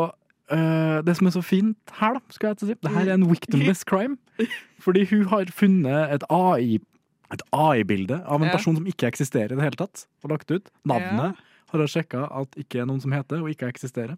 uh, 0.52 0.98
Det 1.06 1.14
som 1.16 1.26
er 1.30 1.32
så 1.32 1.42
fint 1.46 1.94
her, 2.00 2.18
da, 2.18 2.20
skal 2.34 2.50
jeg 2.52 2.58
til 2.58 2.66
å 2.66 2.70
si, 2.72 2.76
det 2.82 2.92
her 2.92 3.08
er 3.08 3.14
en 3.16 3.28
victimless 3.30 3.84
crime. 3.88 4.18
Fordi 4.84 5.06
hun 5.08 5.24
har 5.32 5.48
funnet 5.54 6.12
et 6.18 6.26
AI 6.28 6.76
et 7.34 7.42
AI-bilde 7.56 8.20
av 8.22 8.38
en 8.38 8.46
Ja. 8.46 8.52
person 8.54 8.76
som 8.76 8.84
ikke 8.86 9.08
eksisterer 9.08 9.50
i 9.50 9.56
det 9.56 9.64
hele 9.64 9.80
tatt, 9.80 10.04
og 10.22 10.30
lagt 10.30 10.50
ut. 10.50 10.68
Navnet 10.86 11.34
har 11.72 11.80
hun 11.80 11.88
sjekka 11.90 12.28
at 12.30 12.54
ikke 12.54 12.82
er 12.82 12.86
noen 12.86 13.00
som 13.02 13.10
heter, 13.10 13.40
og 13.42 13.50
ikke 13.50 13.66
eksisterer. 13.66 14.14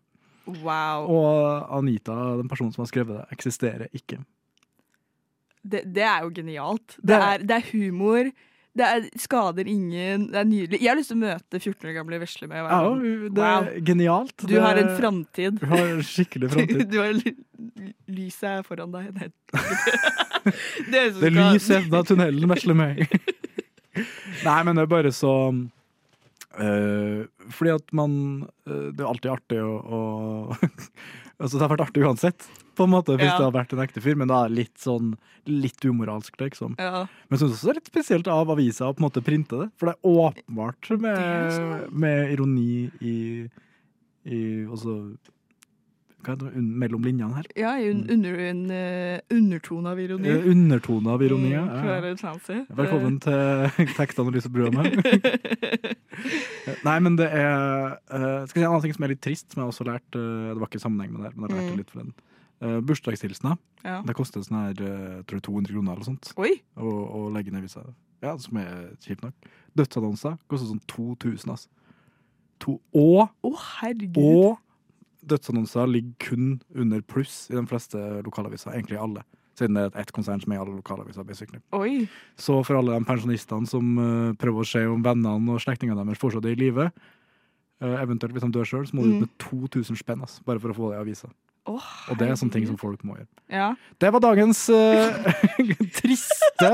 Wow. 0.46 1.06
Og 1.08 1.78
Anita, 1.78 2.12
den 2.36 2.48
personen 2.48 2.74
som 2.74 2.82
har 2.82 2.90
skrevet 2.90 3.16
det, 3.16 3.24
eksisterer 3.32 3.88
ikke. 3.96 4.18
Det, 5.64 5.82
det 5.94 6.04
er 6.04 6.22
jo 6.26 6.30
genialt. 6.34 6.96
Det 7.02 7.16
er- 7.18 7.42
det 7.46 7.56
er 7.58 7.66
humor. 7.72 8.30
Det 8.78 8.86
er, 8.86 9.08
skader 9.18 9.66
ingen. 9.66 10.28
Det 10.30 10.36
er 10.38 10.44
nydelig. 10.46 10.78
Jeg 10.80 10.88
har 10.92 10.96
lyst 11.00 11.10
til 11.10 11.16
å 11.18 11.24
møte 11.24 11.58
14 11.58 11.88
år 11.88 11.94
gamle 11.96 12.20
vesle 12.22 12.46
med. 12.46 12.60
Ja, 12.62 12.78
sånn, 12.84 13.34
det 13.34 13.42
er 13.48 13.80
genialt. 13.88 14.36
Du 14.44 14.52
Det- 14.54 14.60
har 14.62 14.76
en 14.78 14.92
framtid. 15.00 15.58
Du 15.58 15.66
har 15.66 15.86
en 15.96 16.02
skikkelig 16.06 16.50
framtid. 16.52 16.84
Du 16.92 16.98
har 17.00 17.12
lyset 18.06 18.44
er 18.52 18.62
foran 18.62 18.92
deg. 18.94 19.10
Nei. 19.18 19.28
Det 20.90 20.94
er, 21.00 21.10
Det 21.10 21.26
er 21.26 21.34
lys 21.34 21.66
i 21.70 21.74
enden 21.80 21.94
av 21.98 22.06
tunnelen, 22.06 22.48
Veslemøy. 22.48 23.02
Nei, 24.44 24.58
men 24.64 24.76
det 24.78 24.84
er 24.84 24.92
bare 24.94 25.10
så 25.12 25.32
øh, 26.62 27.24
Fordi 27.50 27.70
at 27.74 27.92
man 27.92 28.12
øh, 28.68 28.92
Det 28.94 29.02
er 29.02 29.08
alltid 29.10 29.32
artig 29.32 29.58
å, 29.58 29.72
å 29.82 30.00
Altså, 31.38 31.54
det 31.58 31.62
har 31.64 31.72
vært 31.74 31.84
artig 31.88 32.02
uansett, 32.06 32.46
på 32.78 32.86
en 32.86 32.92
måte, 32.94 33.16
hvis 33.18 33.26
Ja. 33.28 33.36
det 33.38 33.46
har 33.48 33.54
vært 33.58 33.72
en 33.74 33.82
ekte 33.84 34.00
fyr, 34.04 34.14
men 34.20 34.30
da 34.30 34.44
er 34.46 34.54
litt 34.54 34.78
sånn 34.78 35.16
litt 35.48 35.80
umoralsk, 35.88 36.36
liksom. 36.40 36.74
Ja. 36.78 37.06
Men 37.28 37.38
jeg 37.38 37.40
syns 37.42 37.56
også 37.56 37.66
det 37.68 37.72
er 37.74 37.80
litt 37.80 37.90
spesielt 37.92 38.28
av 38.30 38.50
avisa 38.54 38.86
å 38.88 38.94
på 38.94 39.02
en 39.02 39.08
måte 39.10 39.24
printe 39.24 39.58
det, 39.64 39.70
for 39.80 39.90
det 39.90 39.96
er 39.96 40.12
åpenbart 40.12 40.92
med, 41.00 41.90
med 41.92 42.32
ironi 42.36 42.90
i, 43.00 43.16
i 44.28 44.40
også, 44.68 44.94
hva 46.18 46.34
heter 46.34 46.48
det, 46.50 46.58
un- 46.58 46.74
mellom 46.82 47.04
linjene 47.06 47.32
her. 47.38 47.46
Ja, 47.56 47.72
un, 47.78 48.02
under, 48.10 48.38
en 48.50 48.62
uh, 48.70 49.20
undertone 49.32 49.86
av 49.94 50.00
ironi. 50.02 50.28
Uh, 50.34 50.48
Undertone 50.50 51.12
av 51.14 51.22
ironi. 51.22 51.52
ja. 51.54 51.62
Mm, 51.64 51.86
Ja, 51.88 52.14
fancy. 52.20 52.58
Velkommen 52.74 53.20
til 53.22 53.86
tekstanalyseprogrammet. 53.96 54.98
Nei, 56.84 56.98
men 57.00 57.16
det 57.18 57.28
er 57.30 57.94
uh, 58.10 58.46
Skal 58.50 58.58
jeg 58.58 58.62
si 58.62 58.64
en 58.64 58.70
annen 58.72 58.84
ting 58.84 58.96
som 58.96 59.06
er 59.06 59.12
litt 59.14 59.22
trist, 59.24 59.46
som 59.54 59.62
jeg 59.62 59.70
også 59.72 59.84
har 59.86 59.92
lært 59.94 60.18
eh, 60.18 60.48
Det 60.52 60.58
var 60.60 60.68
ikke 60.68 60.80
i 60.80 60.82
sammenheng 60.82 61.12
med 61.14 61.22
det 61.22 61.30
her, 61.30 61.36
men 61.38 61.48
jeg 61.48 61.58
lærte 61.58 61.68
Mm. 61.72 61.78
litt 61.80 61.92
for 61.94 62.02
en, 62.02 62.12
Uh, 62.58 62.80
Bursdagshilsener. 62.82 63.56
Ja. 63.84 64.00
Det 64.02 64.14
koster 64.18 64.42
sånn 64.42 64.58
her 64.58 64.74
tror 64.78 65.38
jeg 65.38 65.44
200 65.46 65.72
kroner 65.76 65.92
eller 65.94 66.08
sånt. 66.08 66.32
Oi! 66.42 66.56
Å, 66.74 66.88
å 66.90 67.24
legge 67.34 67.52
ned 67.54 67.62
visa. 67.62 67.84
Ja, 68.24 68.32
som 68.42 68.56
er 68.58 68.88
kjipt 69.04 69.22
nok. 69.22 69.34
Dødsannonser 69.78 70.38
koster 70.50 70.66
sånn 70.72 70.80
2000, 70.90 71.52
altså. 71.54 71.68
To, 72.58 72.80
og, 72.98 73.28
oh, 73.46 73.66
og 74.18 74.58
dødsannonser 75.30 75.86
ligger 75.90 76.14
kun 76.18 76.48
under 76.74 77.02
pluss 77.06 77.44
i 77.52 77.54
de 77.54 77.62
fleste 77.70 78.00
lokalaviser. 78.26 78.72
Egentlig 78.74 78.98
alle. 78.98 79.22
Siden 79.58 79.74
det 79.78 79.84
er 79.88 80.00
ett 80.02 80.10
konsern 80.14 80.42
som 80.42 80.52
er 80.52 80.58
i 80.58 80.62
alle 80.64 80.74
lokalaviser. 80.78 81.22
basically. 81.26 81.60
Oi. 81.74 82.08
Så 82.38 82.58
for 82.66 82.78
alle 82.78 82.98
de 82.98 83.06
pensjonistene 83.06 83.66
som 83.70 83.94
uh, 83.98 84.34
prøver 84.38 84.62
å 84.62 84.66
se 84.66 84.82
om 84.86 85.02
vennene 85.02 85.54
og 85.54 85.62
slektningene 85.62 86.02
deres 86.06 86.18
fortsatt 86.22 86.46
er 86.46 86.54
i 86.54 86.60
live, 86.60 86.88
uh, 87.82 87.96
eventuelt 88.02 88.34
hvis 88.34 88.46
de 88.46 88.50
dør 88.54 88.66
sjøl, 88.70 88.86
så 88.86 88.94
må 88.98 89.06
du 89.06 89.10
ut 89.10 89.14
Mm. 89.18 89.20
med 89.26 89.38
2000 89.38 89.98
spenn 89.98 90.22
altså, 90.26 90.42
bare 90.46 90.58
for 90.62 90.70
å 90.70 90.78
få 90.78 90.90
det 90.90 90.98
i 90.98 91.02
avisa. 91.06 91.30
Å, 91.68 91.76
Og 92.09 92.16
det 92.16 92.24
er 92.31 92.37
sånne 92.40 92.54
ting 92.54 92.64
som 92.64 92.78
folk 92.81 93.02
må 93.04 93.18
gjøre. 93.18 93.28
Ja. 93.52 93.74
Det 94.00 94.09
var 94.14 94.20
dagens 94.24 94.62
uh, 94.72 95.12
triste 95.98 96.70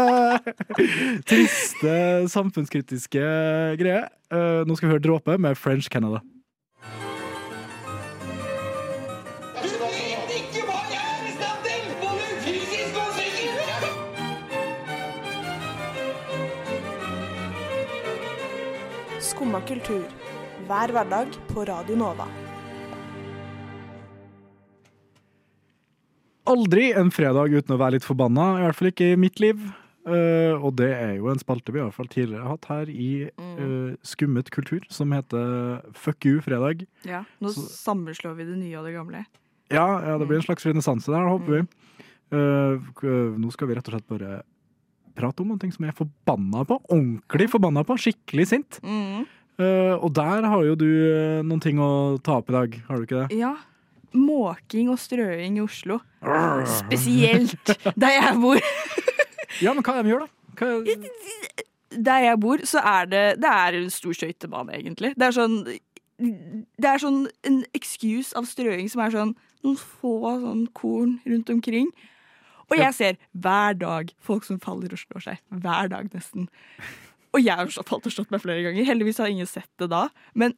Triste 1.27 1.95
samfunnskritiske 2.31 3.25
greie. 3.81 4.05
Uh, 4.31 4.63
nå 4.67 4.77
skal 4.79 4.89
vi 4.89 4.93
høre 4.95 5.03
Dråpe 5.03 5.35
med 5.41 5.59
French 5.59 5.91
Canada. 5.91 6.23
Du 9.65 9.69
vet 9.83 10.31
ikke 10.39 10.63
hva 10.69 10.79
jeg 10.93 11.03
er 11.03 11.27
i 11.27 11.35
stand 11.41 11.59
til, 11.67 11.85
både 12.05 12.25
fysisk 12.47 12.95
og 13.03 13.09
psykisk! 13.19 13.83
Skumma 19.33 19.61
kultur. 19.67 20.07
Hver 20.71 20.89
hverdag 20.95 21.29
på 21.51 21.67
Radio 21.69 21.99
Nova. 21.99 22.44
Aldri 26.45 26.91
en 26.93 27.09
fredag 27.15 27.55
uten 27.57 27.73
å 27.73 27.81
være 27.81 27.97
litt 27.97 28.05
forbanna, 28.05 28.51
i 28.59 28.65
hvert 28.67 28.77
fall 28.77 28.91
ikke 28.91 29.13
i 29.15 29.21
mitt 29.21 29.41
liv. 29.41 29.63
Uh, 30.05 30.61
og 30.61 30.75
det 30.77 30.91
er 30.93 31.15
jo 31.17 31.31
en 31.33 31.41
spalte 31.41 31.73
vi 31.73 31.81
i 31.81 31.83
hvert 31.83 31.97
fall 31.97 32.11
tidligere 32.13 32.45
har 32.45 32.59
hatt 32.59 32.67
her 32.69 32.91
i 32.93 33.07
uh, 33.41 33.95
Skummet 34.05 34.51
kultur, 34.53 34.83
som 34.93 35.15
heter 35.17 35.79
Fuck 35.97 36.27
you 36.29 36.43
fredag. 36.45 36.85
ja. 37.09 37.23
Nå 37.41 37.49
Så- 37.55 37.65
sammenslår 37.73 38.37
vi 38.37 38.45
det 38.45 38.59
nye 38.59 38.77
og 38.77 38.85
det 38.85 38.93
gamle. 38.99 39.25
Ja, 39.73 39.87
ja 40.05 40.19
det 40.21 40.29
blir 40.29 40.43
en 40.43 40.45
slags 40.45 40.67
renessanse 40.69 41.09
der, 41.09 41.25
håper 41.25 41.57
vi. 41.57 41.63
Uh, 42.35 43.39
nå 43.41 43.51
skal 43.55 43.69
vi 43.71 43.79
rett 43.79 43.89
og 43.89 43.97
slett 43.97 44.13
bare 44.13 44.43
prate 45.17 45.41
om 45.41 45.49
noen 45.49 45.61
ting 45.63 45.73
som 45.73 45.87
jeg 45.87 45.95
er 45.95 46.01
forbanna 46.05 46.67
på. 46.69 46.83
Ordentlig 46.93 47.49
forbanna 47.49 47.87
på. 47.89 47.97
Skikkelig 47.97 48.47
sint. 48.51 48.81
Mm. 48.83 49.25
Og 50.03 50.09
der 50.13 50.43
har 50.43 50.65
jo 50.67 50.75
du 50.75 50.89
noen 51.47 51.63
ting 51.63 51.79
å 51.79 52.19
ta 52.21 52.41
opp 52.43 52.51
i 52.51 52.57
dag, 52.57 52.83
har 52.89 52.99
du 52.99 53.07
ikke 53.07 53.21
det? 53.23 53.39
Ja. 53.39 53.55
Måking 54.15 54.91
og 54.93 54.99
strøing 55.03 55.59
i 55.59 55.63
Oslo. 55.65 55.99
Spesielt 56.79 57.75
der 57.99 58.19
jeg 58.21 58.37
bor. 58.41 58.61
Ja, 59.63 59.71
men 59.71 59.85
hva 59.87 59.93
det 60.01 60.09
de 60.09 60.11
gjør, 60.11 60.25
da? 60.25 60.55
Hva 60.59 60.69
er... 60.83 61.05
Der 61.95 62.25
jeg 62.25 62.39
bor, 62.43 62.59
så 62.67 62.81
er 62.83 63.05
det 63.07 63.21
Det 63.39 63.51
er 63.51 63.77
en 63.79 63.91
stor 63.95 64.17
skøytebane, 64.19 64.75
egentlig. 64.81 65.13
Det 65.15 65.29
er 65.29 65.37
sånn 65.37 65.61
Det 66.19 66.89
er 66.91 66.99
sånn 67.03 67.21
en 67.47 67.61
excuse 67.77 68.35
av 68.35 68.49
strøing 68.51 68.91
som 68.91 69.05
er 69.05 69.15
sånn 69.15 69.35
noen 69.63 69.79
få 69.79 70.17
sånn 70.43 70.65
korn 70.77 71.15
rundt 71.25 71.51
omkring. 71.55 71.87
Og 72.67 72.75
jeg 72.81 72.97
ser 72.99 73.17
hver 73.33 73.79
dag 73.79 74.11
folk 74.25 74.45
som 74.45 74.59
faller 74.61 74.93
og 74.97 75.01
slår 75.01 75.23
seg. 75.29 75.41
Hver 75.63 75.89
dag, 75.93 76.11
nesten. 76.13 76.49
Og 77.35 77.41
jeg 77.45 77.55
har 77.63 77.71
falt 77.87 78.11
og 78.11 78.13
slått 78.15 78.35
meg 78.35 78.43
flere 78.43 78.65
ganger. 78.67 78.87
Heldigvis 78.91 79.23
har 79.23 79.31
ingen 79.31 79.49
sett 79.49 79.71
det 79.81 79.89
da. 79.95 80.09
Men 80.35 80.57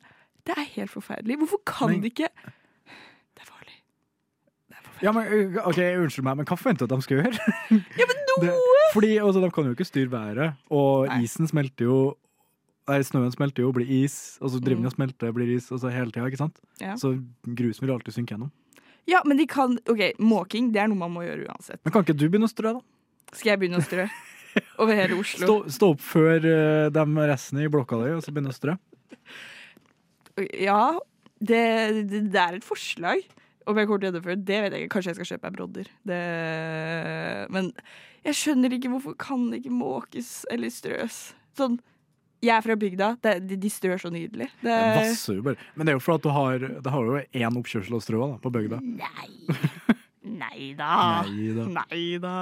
det 0.49 0.57
er 0.57 0.73
helt 0.79 0.93
forferdelig. 0.95 1.37
Hvorfor 1.45 1.63
kan 1.69 1.93
Men- 1.93 2.01
de 2.05 2.11
ikke 2.15 2.33
Ja, 5.05 5.13
men, 5.13 5.59
ok, 5.61 5.81
Unnskyld 6.01 6.25
meg, 6.25 6.39
men 6.41 6.49
hva 6.49 6.57
at 6.57 6.85
de 6.89 7.01
skal 7.05 7.21
gjøre? 7.21 7.57
Ja, 7.71 8.07
men 8.09 8.23
noe! 8.31 8.45
Det, 8.45 8.55
fordi 8.95 9.17
altså, 9.21 9.43
De 9.45 9.51
kan 9.53 9.67
jo 9.69 9.75
ikke 9.77 9.89
styre 9.89 10.13
været, 10.13 10.63
og 10.73 11.11
isen 11.21 11.51
smelter 11.51 11.89
jo 11.89 11.99
Nei, 12.87 13.01
Snøen 13.03 13.33
smelter 13.35 13.65
jo, 13.65 13.73
blir 13.75 13.89
is, 14.05 14.37
og 14.39 14.53
så 14.53 14.61
driver 14.63 14.79
den 14.79 14.87
og 14.87 14.95
smelter, 14.95 15.33
blir 15.35 15.49
is, 15.57 15.65
og 15.75 15.81
så 15.83 15.91
hele 15.91 16.13
tida. 16.15 16.29
ikke 16.31 16.39
sant? 16.39 16.61
Mm. 16.63 16.85
Ja. 16.85 16.93
Så 17.01 17.17
grusen 17.59 17.83
vil 17.83 17.93
alltid 17.97 18.15
synke 18.15 18.37
gjennom. 18.37 18.53
Ja, 19.11 19.25
men 19.27 19.41
de 19.41 19.47
kan 19.51 19.75
OK, 19.91 20.03
måking, 20.23 20.71
det 20.75 20.85
er 20.85 20.91
noe 20.91 21.01
man 21.01 21.11
må 21.15 21.25
gjøre 21.27 21.49
uansett. 21.49 21.81
Men 21.83 21.95
kan 21.95 22.07
ikke 22.07 22.15
du 22.15 22.29
begynne 22.29 22.47
å 22.47 22.53
strø, 22.53 22.77
da? 22.79 23.35
Skal 23.35 23.53
jeg 23.53 23.63
begynne 23.63 23.83
å 23.83 23.87
strø 23.87 24.07
over 24.83 25.01
hele 25.01 25.19
Oslo? 25.23 25.49
Stå, 25.49 25.57
stå 25.79 25.91
opp 25.97 26.07
før 26.07 26.47
uh, 26.47 26.87
de 26.95 27.27
resten 27.33 27.63
i 27.63 27.69
blokka 27.75 27.99
di, 28.05 28.15
og 28.15 28.23
så 28.23 28.35
begynne 28.35 28.55
å 28.55 28.57
strø? 28.57 28.77
Ja, 30.63 30.81
det, 31.43 31.63
det, 32.07 32.23
det 32.31 32.43
er 32.43 32.61
et 32.61 32.67
forslag. 32.67 33.27
Om 33.67 33.81
jeg 33.81 33.89
kommer 33.89 34.03
til 34.03 34.07
å 34.07 34.13
gjennomføre 34.13 34.39
det, 34.47 34.61
vet 34.63 34.77
jeg 34.77 34.85
ikke. 34.85 34.93
Kanskje 34.95 35.11
jeg 35.13 35.19
skal 35.19 35.29
kjøpe 35.33 35.49
meg 35.49 35.57
brodder. 35.59 35.91
Det, 36.07 36.21
men 37.55 37.73
jeg 38.27 38.39
skjønner 38.39 38.77
ikke 38.77 38.93
hvorfor 38.93 39.17
kan 39.19 39.49
det 39.51 39.61
ikke 39.63 39.75
måkes 39.75 40.31
eller 40.55 40.73
strøs. 40.75 41.19
Sånn, 41.59 41.79
jeg 42.45 42.53
er 42.55 42.65
fra 42.65 42.77
bygda. 42.79 43.11
Det, 43.25 43.35
de, 43.49 43.59
de 43.65 43.71
strør 43.73 44.01
så 44.03 44.13
nydelig. 44.15 44.49
Det, 44.61 44.71
Det 44.71 44.97
vasser 45.01 45.39
jo 45.41 45.47
bare. 45.49 45.69
Men 45.75 45.89
det 45.89 45.95
er 45.95 45.99
jo 45.99 46.05
fordi 46.07 46.21
at 46.21 46.27
du 46.27 46.33
har, 46.37 46.67
det 46.87 46.95
har 46.95 47.11
jo 47.11 47.21
én 47.43 47.61
oppkjørsel 47.63 47.99
av 47.99 48.05
strø 48.05 48.23
da, 48.23 48.41
på 48.43 48.53
bygda. 48.55 48.81
Nei 48.87 49.31
da. 49.49 49.59
Neida. 50.27 51.67
Nei 51.71 52.19
da. 52.23 52.35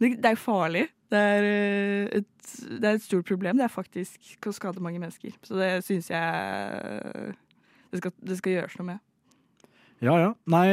Men 0.00 0.18
det 0.20 0.28
er 0.28 0.36
jo 0.36 0.42
farlig. 0.42 0.84
Det 1.12 1.20
er, 1.20 1.46
eh, 1.48 2.20
et, 2.20 2.52
det 2.80 2.88
er 2.88 2.98
et 2.98 3.04
stort 3.04 3.28
problem. 3.28 3.56
Det 3.60 3.64
er 3.66 3.72
faktisk 3.72 4.34
kan 4.44 4.54
skade 4.56 4.82
mange 4.84 5.00
mennesker. 5.00 5.32
Så 5.46 5.56
det 5.56 5.70
syns 5.86 6.10
jeg 6.12 7.34
det 7.94 8.02
skal, 8.02 8.14
det 8.26 8.38
skal 8.40 8.56
gjøres 8.58 8.76
noe 8.80 8.88
med. 8.92 9.02
Ja 10.04 10.18
ja. 10.20 10.30
Nei, 10.52 10.66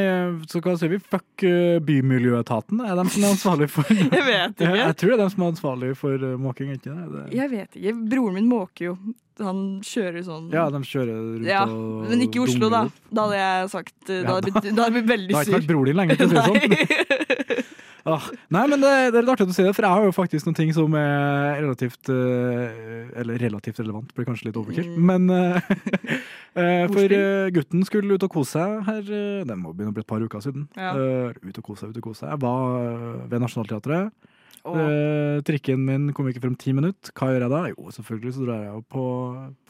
så 0.50 0.60
hva 0.60 0.76
sier 0.76 0.92
vi? 0.92 1.00
Fuck 1.00 1.44
uh, 1.46 1.78
Bymiljøetaten. 1.84 2.82
Er 2.84 2.98
de 2.98 3.06
som 3.14 3.24
er 3.24 3.32
ansvarlig 3.32 3.70
for 3.72 3.88
Jeg 4.18 4.26
vet 4.28 4.60
ikke. 4.60 4.78
Jeg 4.82 4.98
tror 5.00 5.14
det 5.14 5.18
er 5.18 5.24
de 5.24 5.32
som 5.34 5.44
er 5.44 5.52
ansvarlig 5.54 5.92
for 5.98 6.28
uh, 6.28 6.38
måking, 6.40 6.74
ikke 6.76 6.92
det? 6.92 7.08
det? 7.16 7.26
Jeg 7.38 7.52
vet 7.52 7.80
ikke. 7.80 7.96
Broren 8.12 8.38
min 8.40 8.48
måker 8.50 8.90
jo. 8.92 8.96
Han 9.40 9.60
kjører 9.86 10.24
sånn 10.26 10.50
Ja, 10.52 10.66
de 10.72 10.82
kjører 10.84 11.16
rundt 11.16 11.48
Ja, 11.48 11.62
og 11.64 12.10
Men 12.10 12.24
ikke 12.26 12.40
i 12.40 12.44
Oslo, 12.44 12.68
da. 12.72 12.82
Da 13.08 13.24
hadde 13.26 13.38
jeg 13.40 13.70
sagt 13.72 14.10
eh, 14.12 14.20
Da 14.26 14.36
hadde 14.36 14.50
jeg 14.50 14.56
blitt, 14.58 14.66
da 14.68 14.84
hadde 14.84 14.90
jeg 14.90 14.96
blitt 14.98 15.08
veldig 15.12 15.30
Det 15.30 15.38
har 15.38 15.48
ikke 15.48 15.56
vært 15.56 15.70
bror 15.70 15.88
din 15.88 16.00
lenger, 16.02 16.20
til 16.20 16.26
å 16.26 16.28
si 16.28 16.36
det 16.36 16.44
sånn. 16.50 17.70
Ah, 18.08 18.24
nei, 18.50 18.64
men 18.66 18.82
det, 18.82 18.90
det 19.14 19.18
er 19.20 19.22
litt 19.22 19.32
artig 19.36 19.44
at 19.46 19.52
du 19.52 19.54
sier 19.54 19.68
det, 19.68 19.74
for 19.76 19.86
jeg 19.86 19.94
har 19.94 20.06
jo 20.08 20.14
faktisk 20.16 20.46
noen 20.48 20.56
ting 20.58 20.72
som 20.74 20.94
er 20.98 21.60
relativt 21.60 22.10
eh, 22.10 23.12
Eller 23.22 23.38
relativt 23.38 23.78
relevant, 23.78 24.10
blir 24.16 24.26
kanskje 24.26 24.48
litt 24.48 24.58
overkill. 24.58 24.88
Mm. 24.96 25.04
Men 25.10 25.30
eh, 25.36 25.70
eh, 26.62 26.84
For 26.90 27.14
gutten 27.54 27.86
skulle 27.86 28.18
ut 28.18 28.26
og 28.26 28.34
kose 28.34 28.58
seg 28.58 28.88
her 28.88 29.04
Det 29.46 29.56
må 29.58 29.70
begynne 29.70 29.94
å 29.94 29.96
bli 29.96 30.02
et 30.02 30.10
par 30.10 30.24
uker 30.24 30.42
siden. 30.42 30.66
Ja. 30.74 30.92
Ut 31.38 31.62
og 31.62 31.68
kose 31.68 31.84
seg, 31.84 31.92
ut 31.92 32.00
og 32.02 32.08
kose 32.08 32.24
seg. 32.24 32.32
Jeg 32.32 32.42
var 32.42 33.28
ved 33.30 33.44
Nationaltheatret. 33.44 34.30
Oh. 34.62 34.78
Trikken 35.46 35.80
min 35.86 36.10
kom 36.14 36.28
ikke 36.30 36.42
frem 36.44 36.58
ti 36.58 36.74
minutter. 36.74 37.14
Hva 37.18 37.30
gjør 37.30 37.46
jeg 37.46 37.54
da? 37.54 37.62
Jo, 37.70 37.94
selvfølgelig 37.94 38.34
så 38.34 38.48
drar 38.48 38.66
jeg 38.66 38.74
jo 38.74 38.82
på, 38.94 39.06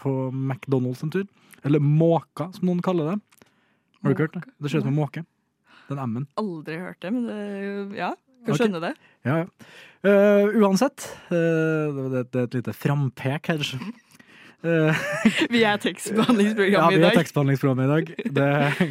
på 0.00 0.14
McDonald's 0.32 1.04
en 1.04 1.12
tur. 1.12 1.28
Eller 1.68 1.84
Måka, 1.84 2.48
som 2.56 2.68
noen 2.70 2.82
kaller 2.84 3.12
det. 3.12 3.46
Har 4.00 4.10
du 4.10 4.16
ikke 4.16 4.26
hørt 4.26 4.40
det? 4.40 4.44
Det 4.58 4.72
ser 4.72 4.82
ut 4.82 4.88
som 4.88 4.94
en 4.94 4.98
måke. 4.98 5.24
Den 5.92 6.02
M-en. 6.02 6.28
Aldri 6.40 6.80
hørt 6.80 7.00
det, 7.04 7.12
men 7.14 7.28
det, 7.28 7.96
ja. 8.00 8.14
Kan 8.46 8.58
skjønne 8.58 8.82
det. 8.82 8.92
Ja, 9.26 9.42
ja. 9.44 9.72
Uh, 10.02 10.50
uansett, 10.58 11.04
uh, 11.30 12.08
det, 12.10 12.24
det, 12.34 12.40
er 12.40 12.46
et 12.48 12.56
lite 12.58 12.72
frampek 12.74 13.52
her. 13.52 13.62
Uh, 14.66 15.04
Vi 15.54 15.62
er 15.62 15.78
tekstbehandlingsprogrammet 15.82 16.66
i 16.66 16.74
dag. 16.74 16.74
Ja, 16.74 16.88
vi 16.90 17.06
er 17.06 17.18
tekstbehandlingsprogrammet 17.20 17.86
i 17.86 17.92
dag. 17.92 18.10
Det, 18.34 18.88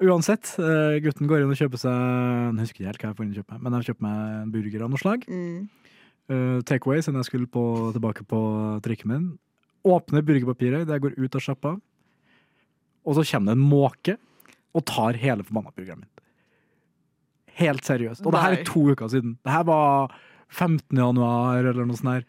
uansett, 0.00 0.54
eh, 0.64 0.96
gutten 1.04 1.28
går 1.28 1.42
inn 1.42 1.52
og 1.52 1.60
kjøper 1.60 1.80
seg 1.82 1.92
Jeg 1.92 2.62
husker 2.62 2.78
ikke 2.78 2.88
helt 2.88 3.02
hva 3.02 3.10
jeg 3.10 3.18
får 3.18 3.26
inn 3.26 3.34
kjøpe, 3.36 3.58
men 3.60 3.76
jeg 3.76 3.88
kjøper 3.90 4.06
meg 4.06 4.22
en 4.38 4.54
burger 4.54 4.84
av 4.86 4.92
noe 4.92 5.02
slag. 5.02 5.26
Mm. 5.28 5.68
Takeaway, 6.64 7.02
siden 7.04 7.18
jeg 7.20 7.28
skulle 7.28 7.50
på, 7.52 7.64
tilbake 7.92 8.24
på 8.28 8.40
trikken 8.86 9.12
min. 9.12 9.26
Åpner 9.84 10.24
burgerpapiret 10.24 10.86
idet 10.86 10.96
jeg 10.96 11.04
går 11.04 11.18
ut 11.20 11.36
av 11.36 11.44
sjappa, 11.44 11.74
og 13.04 13.18
så 13.18 13.26
kommer 13.28 13.52
det 13.52 13.58
en 13.58 13.70
måke 13.74 14.16
og 14.72 14.86
tar 14.88 15.20
hele 15.20 15.44
forbanna 15.44 15.74
burgeren 15.76 16.00
min. 16.04 16.09
Helt 17.60 17.86
seriøst. 17.86 18.24
Og 18.24 18.34
det 18.34 18.42
her 18.44 18.56
er 18.58 18.64
to 18.68 18.86
uker 18.92 19.10
siden. 19.12 19.36
Det 19.44 19.52
her 19.52 19.66
var 19.68 20.14
15. 20.50 20.96
januar 20.96 21.60
eller 21.60 21.86
noe 21.86 21.98
sånt 21.98 22.14
her. 22.18 22.24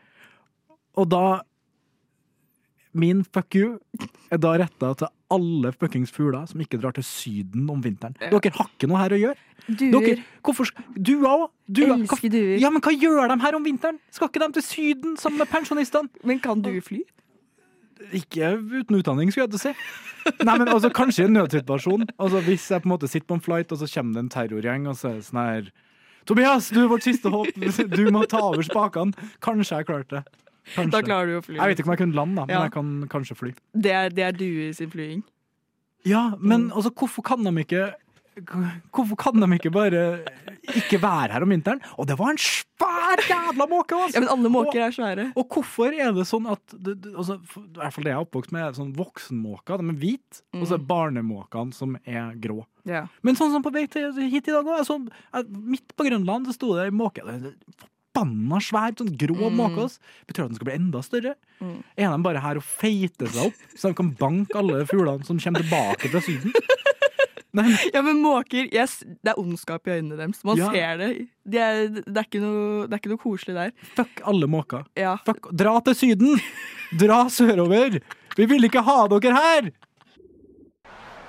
Og 0.99 1.07
da 1.11 1.23
Min 2.91 3.21
fuck 3.23 3.55
you 3.55 3.77
er 4.31 4.39
da 4.43 4.57
retta 4.59 4.89
til 4.99 5.07
alle 5.31 5.71
fuckings 5.71 6.11
fugler 6.11 6.43
som 6.49 6.59
ikke 6.59 6.75
drar 6.81 6.91
til 6.97 7.05
Syden 7.07 7.69
om 7.71 7.79
vinteren. 7.79 8.17
Dere 8.19 8.51
har 8.57 8.67
ikke 8.67 8.89
noe 8.91 8.99
her 8.99 9.15
å 9.15 9.19
gjøre. 9.21 9.37
Duer. 9.79 10.23
Hvorfor 10.43 10.73
Duer 10.97 11.29
òg. 11.29 11.45
Elsker 11.71 12.33
duer. 12.33 12.57
Ja, 12.59 12.71
men 12.73 12.83
hva 12.83 12.91
gjør 12.91 13.31
de 13.31 13.37
her 13.45 13.55
om 13.55 13.63
vinteren? 13.63 14.01
Skal 14.11 14.27
ikke 14.27 14.43
de 14.43 14.49
til 14.57 14.65
Syden 14.67 15.15
sammen 15.21 15.39
med 15.39 15.47
pensjonistene? 15.53 16.11
Men 16.27 16.43
kan 16.43 16.59
du 16.65 16.73
fly? 16.83 16.99
Ikke 18.13 18.51
uten 18.57 18.97
utdanning, 18.99 19.31
skulle 19.31 19.47
jeg 19.47 19.53
til 19.53 19.59
å 19.59 19.65
si. 19.69 20.43
Nei, 20.45 20.57
men 20.57 20.67
altså, 20.69 20.89
Kanskje 20.93 21.23
i 21.23 21.27
en 21.29 21.33
nødsituasjon. 21.39 22.07
Altså, 22.17 22.41
hvis 22.45 22.67
jeg 22.71 22.81
på 22.83 22.89
en 22.89 22.93
måte 22.95 23.09
sitter 23.09 23.27
på 23.27 23.37
en 23.39 23.41
flight, 23.45 23.71
og 23.71 23.77
så 23.81 23.87
kommer 23.93 24.13
det 24.13 24.23
en 24.25 24.29
terrorgjeng 24.35 24.87
og 24.91 24.95
så 24.99 25.09
er 25.09 25.15
det 25.19 25.25
sånn 25.29 25.41
her 25.41 25.71
Tobias, 26.29 26.67
du 26.69 26.83
er 26.83 26.87
vårt 26.91 27.01
siste 27.07 27.31
håp. 27.33 27.47
Du 27.97 28.03
må 28.13 28.21
ta 28.29 28.37
over 28.45 28.61
spakene. 28.61 29.13
Kanskje 29.41 29.79
jeg 29.79 29.87
klarte 29.89 30.19
det. 30.19 30.23
Kanskje. 30.75 30.91
Da 30.93 31.01
klarer 31.01 31.25
du 31.31 31.37
å 31.39 31.41
fly. 31.43 31.55
Jeg 31.57 31.71
vet 31.71 31.79
ikke 31.81 31.89
om 31.89 31.95
jeg 31.95 32.01
kunne 32.03 32.15
lande, 32.19 32.35
da, 32.37 32.45
men 32.45 32.53
Ja. 32.55 32.61
jeg 32.67 32.73
kan 32.75 32.91
kanskje 33.09 33.35
fly. 33.39 33.53
Det 33.73 33.91
er, 33.91 34.09
det 34.13 34.23
er 34.27 34.31
duer 34.37 34.73
sin 34.77 34.91
flying. 34.93 35.23
Ja, 36.05 36.35
men 36.39 36.67
Mm. 36.69 36.71
altså, 36.77 36.91
hvorfor 36.93 37.23
kan 37.25 37.43
de 37.43 37.49
ikke 37.65 37.93
Hvorfor 38.95 39.17
kan 39.19 39.41
de 39.43 39.47
ikke 39.57 39.71
bare 39.75 40.01
ikke 40.77 40.99
være 41.03 41.33
her 41.35 41.43
om 41.43 41.51
vinteren? 41.51 41.81
Og 41.99 42.07
det 42.07 42.15
var 42.19 42.31
en 42.31 42.39
svær 42.39 43.19
jævla 43.27 43.67
måke! 43.67 43.97
Altså. 43.97 44.15
Ja, 44.15 44.21
men 44.23 44.31
alle 44.31 44.51
måker 44.53 44.79
er 44.85 44.95
svære. 44.95 45.25
Og 45.35 45.49
hvorfor 45.51 45.91
er 45.91 46.13
det 46.15 46.25
sånn 46.29 46.47
at 46.51 46.75
altså, 46.77 47.37
I 47.41 47.65
hvert 47.81 47.95
fall 47.97 48.07
det 48.07 48.13
jeg 48.13 48.17
er 48.17 48.23
oppvokst 48.25 48.55
med, 48.55 48.77
sånn 48.79 48.93
voksenmåker. 48.97 49.81
De 49.83 49.91
er 49.91 49.99
hvite, 50.05 50.41
og 50.55 50.65
så 50.69 50.77
er 50.79 50.85
barnemåkene 50.93 51.75
som 51.75 51.97
er 52.05 52.31
grå. 52.41 52.61
Ja. 52.87 53.05
Men 53.21 53.35
sånn 53.39 53.51
som 53.53 53.63
på 53.65 53.73
vei 53.75 53.85
til, 53.91 54.13
hit 54.31 54.47
i 54.47 54.55
dag 54.55 54.63
òg. 54.65 54.79
Altså, 54.79 54.99
midt 55.51 55.91
på 55.99 56.07
Grønland 56.07 56.47
så 56.47 56.55
sto 56.55 56.71
det 56.79 56.87
ei 56.87 56.95
måke. 56.95 57.25
Forbanna 58.11 58.57
svær, 58.63 58.91
sånn 58.99 59.13
grå 59.17 59.37
Mm. 59.51 59.55
måke. 59.59 59.85
Betyr 60.27 60.43
at 60.43 60.49
den 60.51 60.55
skal 60.59 60.67
bli 60.67 60.73
enda 60.79 60.99
større. 61.03 61.35
Mm. 61.61 61.77
Er 61.97 62.09
de 62.15 62.23
bare 62.23 62.41
her 62.43 62.55
og 62.59 62.63
feiter 62.63 63.27
seg 63.31 63.51
opp, 63.51 63.61
så 63.75 63.87
de 63.91 63.93
kan 63.99 64.09
banke 64.19 64.55
alle 64.59 64.85
fuglene 64.85 65.23
som 65.25 65.39
kommer 65.39 65.63
tilbake 65.63 66.09
fra 66.11 66.19
Syden? 66.23 66.51
Nei, 67.53 67.67
Ja, 67.93 68.01
men 68.01 68.21
måker 68.23 68.69
yes, 68.71 68.99
Det 69.03 69.33
er 69.33 69.39
ondskap 69.39 69.87
i 69.87 69.91
øynene 69.97 70.15
deres. 70.17 70.43
Man 70.47 70.57
Ja. 70.57 70.69
ser 70.71 70.97
det. 71.01 71.09
De 71.43 71.57
er, 71.57 71.87
det, 71.89 72.15
er 72.15 72.23
ikke 72.23 72.39
noe, 72.39 72.87
det 72.87 72.93
er 72.95 73.01
ikke 73.01 73.11
noe 73.11 73.19
koselig 73.21 73.55
der. 73.57 73.71
Fuck 73.97 74.21
alle 74.25 74.47
måker. 74.47 74.85
Ja. 74.95 75.17
Fuck, 75.25 75.51
dra 75.51 75.79
til 75.81 75.95
Syden! 75.95 76.39
Dra 76.99 77.25
sørover! 77.29 77.99
Vi 78.37 78.45
vil 78.45 78.63
ikke 78.67 78.81
ha 78.87 79.07
dere 79.11 79.33
her! 79.35 79.71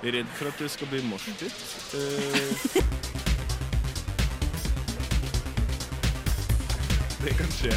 Redd 0.03 0.27
for 0.35 0.47
at 0.51 0.59
det 0.59 0.69
skal 0.71 0.87
bli 0.91 0.99
morsdytt. 1.07 1.55
Uh... 1.95 3.03
det 7.23 7.35
kan 7.39 7.51
skje. 7.55 7.73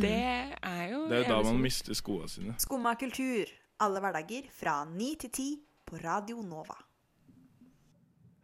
Det 0.00 0.14
er 0.62 0.84
jo 0.92 1.00
Det 1.10 1.18
er 1.18 1.28
da 1.28 1.42
man 1.42 1.58
mister 1.60 1.94
skoene 1.98 2.28
sine. 2.30 2.54
Skumma 2.62 2.94
kultur. 2.98 3.50
Alle 3.82 4.00
hverdager 4.00 4.46
fra 4.54 4.84
ni 4.86 5.14
til 5.18 5.30
ti 5.34 5.48
på 5.86 6.00
Radio 6.02 6.42
Nova. 6.42 6.76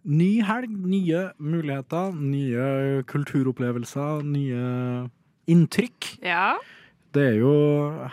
Ny 0.04 0.40
helg, 0.44 0.72
nye 0.72 1.26
muligheter, 1.36 2.14
nye 2.16 3.02
kulturopplevelser, 3.08 4.22
nye 4.24 5.08
inntrykk. 5.50 6.14
Ja. 6.24 6.54
Det 7.12 7.26
er 7.34 7.36
jo 7.42 7.52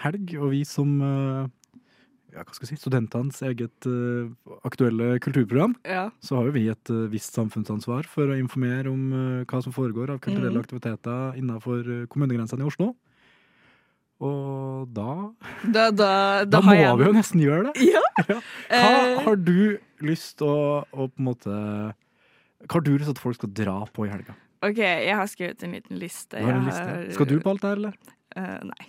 helg, 0.04 0.34
og 0.42 0.52
vi 0.52 0.64
som 0.68 0.98
eh, 1.06 1.48
ja, 2.34 2.44
hva 2.44 2.54
skal 2.54 2.68
jeg 2.68 2.76
si, 2.76 2.82
studentenes 2.84 3.40
eget 3.48 3.88
uh, 3.90 4.30
aktuelle 4.68 5.16
kulturprogram, 5.24 5.76
Ja. 5.88 6.10
så 6.22 6.38
har 6.38 6.50
jo 6.50 6.56
vi 6.58 6.68
et 6.70 6.92
uh, 6.94 7.08
visst 7.10 7.38
samfunnsansvar 7.38 8.06
for 8.10 8.30
å 8.30 8.38
informere 8.38 8.92
om 8.92 9.06
uh, 9.14 9.46
hva 9.50 9.62
som 9.64 9.74
foregår 9.74 10.14
av 10.14 10.22
kulturelle 10.22 10.60
mm. 10.60 10.66
aktiviteter 10.66 11.40
innenfor 11.40 12.08
kommunegrensene 12.12 12.66
i 12.66 12.70
Oslo. 12.70 12.94
Og 14.20 14.88
da 14.96 15.12
Da, 15.64 15.84
da, 15.92 15.92
da, 15.94 16.46
Da, 16.50 16.62
må 16.66 16.74
jeg 16.74 16.96
vi 16.98 17.06
jo 17.06 17.14
nesten 17.14 17.42
gjøre 17.44 17.70
det! 17.70 17.86
Ja. 17.94 18.02
Hva 18.28 18.40
Eh, 18.74 19.20
har 19.28 19.36
du 19.38 19.78
lyst 20.02 20.38
til 20.40 20.48
å, 20.50 20.84
å 20.90 21.06
på 21.12 21.22
en 21.22 21.28
måte 21.30 21.54
Hva 21.54 22.74
har 22.80 22.82
du 22.88 22.92
lyst 22.96 23.06
til 23.12 23.14
at 23.16 23.22
folk 23.22 23.38
skal 23.38 23.54
dra 23.54 23.78
på 23.94 24.08
i 24.08 24.12
helga? 24.12 24.34
OK, 24.66 24.80
jeg 24.82 25.14
har 25.14 25.28
skrevet 25.30 25.62
en 25.68 25.76
liten 25.78 26.00
liste. 26.02 26.40
En 26.42 26.64
liste. 26.66 26.82
har- 26.82 27.12
Skal 27.14 27.28
du 27.30 27.36
på 27.44 27.52
alt 27.54 27.62
det 27.62 27.70
her, 27.70 27.78
eller? 27.78 27.98
Uh, 28.38 28.60
nei. 28.66 28.88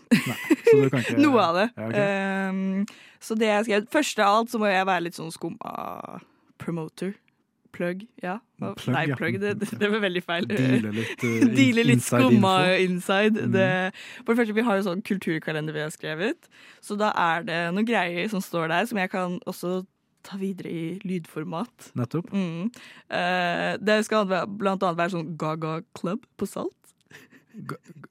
Så 0.65 0.77
du 0.81 0.89
kan 0.93 1.01
ikke 1.05 1.19
Noe 1.21 1.43
av 1.45 1.59
det. 1.61 1.67
Ja, 1.77 1.87
okay. 1.91 2.49
Um, 2.49 2.87
så 3.21 3.37
det 3.39 3.51
jeg 3.53 3.67
skrev 3.69 3.87
Først 3.93 4.19
av 4.25 4.33
alt 4.39 4.51
så 4.53 4.61
må 4.61 4.69
jeg 4.73 4.89
være 4.89 5.05
litt 5.07 5.17
sånn 5.21 5.31
skumma 5.33 5.75
promoter. 6.61 7.13
Plug, 7.73 8.07
ja. 8.23 8.39
Plug, 8.59 8.95
Nei, 8.95 9.05
ja. 9.11 9.17
plug, 9.19 9.37
det, 9.43 9.53
det, 9.61 9.91
var 9.93 10.01
veldig 10.03 10.23
feil. 10.25 10.49
Deale 10.51 10.93
litt, 10.97 11.21
uh, 11.27 11.45
Deale 11.53 11.85
litt 11.85 12.01
inside 12.01 12.25
skumma 12.25 12.55
inside. 12.81 13.37
Mm. 13.37 13.53
Det, 13.55 13.69
for 14.23 14.33
det 14.33 14.41
første, 14.41 14.57
vi 14.57 14.65
har 14.67 14.81
jo 14.81 14.87
sånn 14.89 15.05
kulturkalender 15.07 15.77
vi 15.77 15.85
har 15.85 15.93
skrevet, 15.95 16.51
så 16.85 16.97
da 16.99 17.13
er 17.13 17.47
det 17.49 17.61
noen 17.77 17.89
greier 17.89 18.33
som 18.33 18.43
står 18.45 18.73
der, 18.73 18.89
som 18.91 19.01
jeg 19.01 19.13
kan 19.13 19.39
også 19.49 19.83
ta 20.27 20.41
videre 20.41 20.73
i 20.73 20.83
lydformat. 21.07 21.93
Nettopp. 21.99 22.33
Mm. 22.33 22.69
Uh, 23.13 23.77
det 23.81 24.01
skal 24.09 24.27
blant 24.29 24.83
annet 24.83 24.99
være 24.99 25.15
sånn 25.15 25.33
Gaga 25.41 25.79
Club 25.99 26.27
på 26.41 26.49
Salt. 26.49 26.75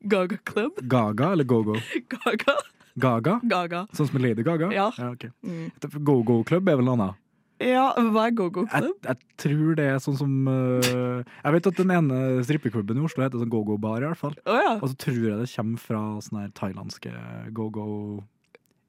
Gaga 0.02 0.38
Club. 0.48 0.82
Gaga 0.82 1.32
eller 1.36 1.48
Go-Go? 1.48 1.78
Gaga. 2.16 2.58
Gaga? 2.98 3.38
Gaga. 3.46 3.86
Sånn 3.94 4.10
som 4.10 4.20
Lady 4.22 4.44
Gaga? 4.46 4.72
Ja. 4.74 4.90
ok. 5.12 5.30
Mm. 5.46 5.70
Go-Go 6.02 6.42
Club 6.48 6.70
er 6.70 6.80
vel 6.80 6.88
noe 6.88 6.98
annet? 6.98 7.24
Ja, 7.64 7.88
hva 8.14 8.28
er 8.28 8.34
Go-Go 8.38 8.68
Jeg, 8.70 8.92
jeg 9.02 9.18
tror 9.42 9.78
det 9.80 9.86
er 9.90 10.02
sånn 10.04 10.18
som 10.20 10.34
uh, 10.46 11.24
Jeg 11.26 11.56
vet 11.56 11.70
at 11.72 11.80
den 11.80 11.94
ene 11.96 12.20
strippeklubben 12.46 13.00
i 13.00 13.06
Oslo 13.08 13.26
heter 13.26 13.42
sånn 13.42 13.52
Go-Go 13.54 13.80
Bar, 13.82 14.04
i 14.04 14.10
hvert 14.12 14.22
fall. 14.22 14.38
Oh, 14.46 14.60
ja. 14.62 14.76
Og 14.78 14.92
så 14.92 15.00
tror 15.08 15.24
jeg 15.24 15.40
det 15.42 15.50
kommer 15.56 15.82
fra 15.82 16.04
sånne 16.22 16.46
her 16.46 16.54
thailandske 16.58 17.14
go-go 17.58 17.88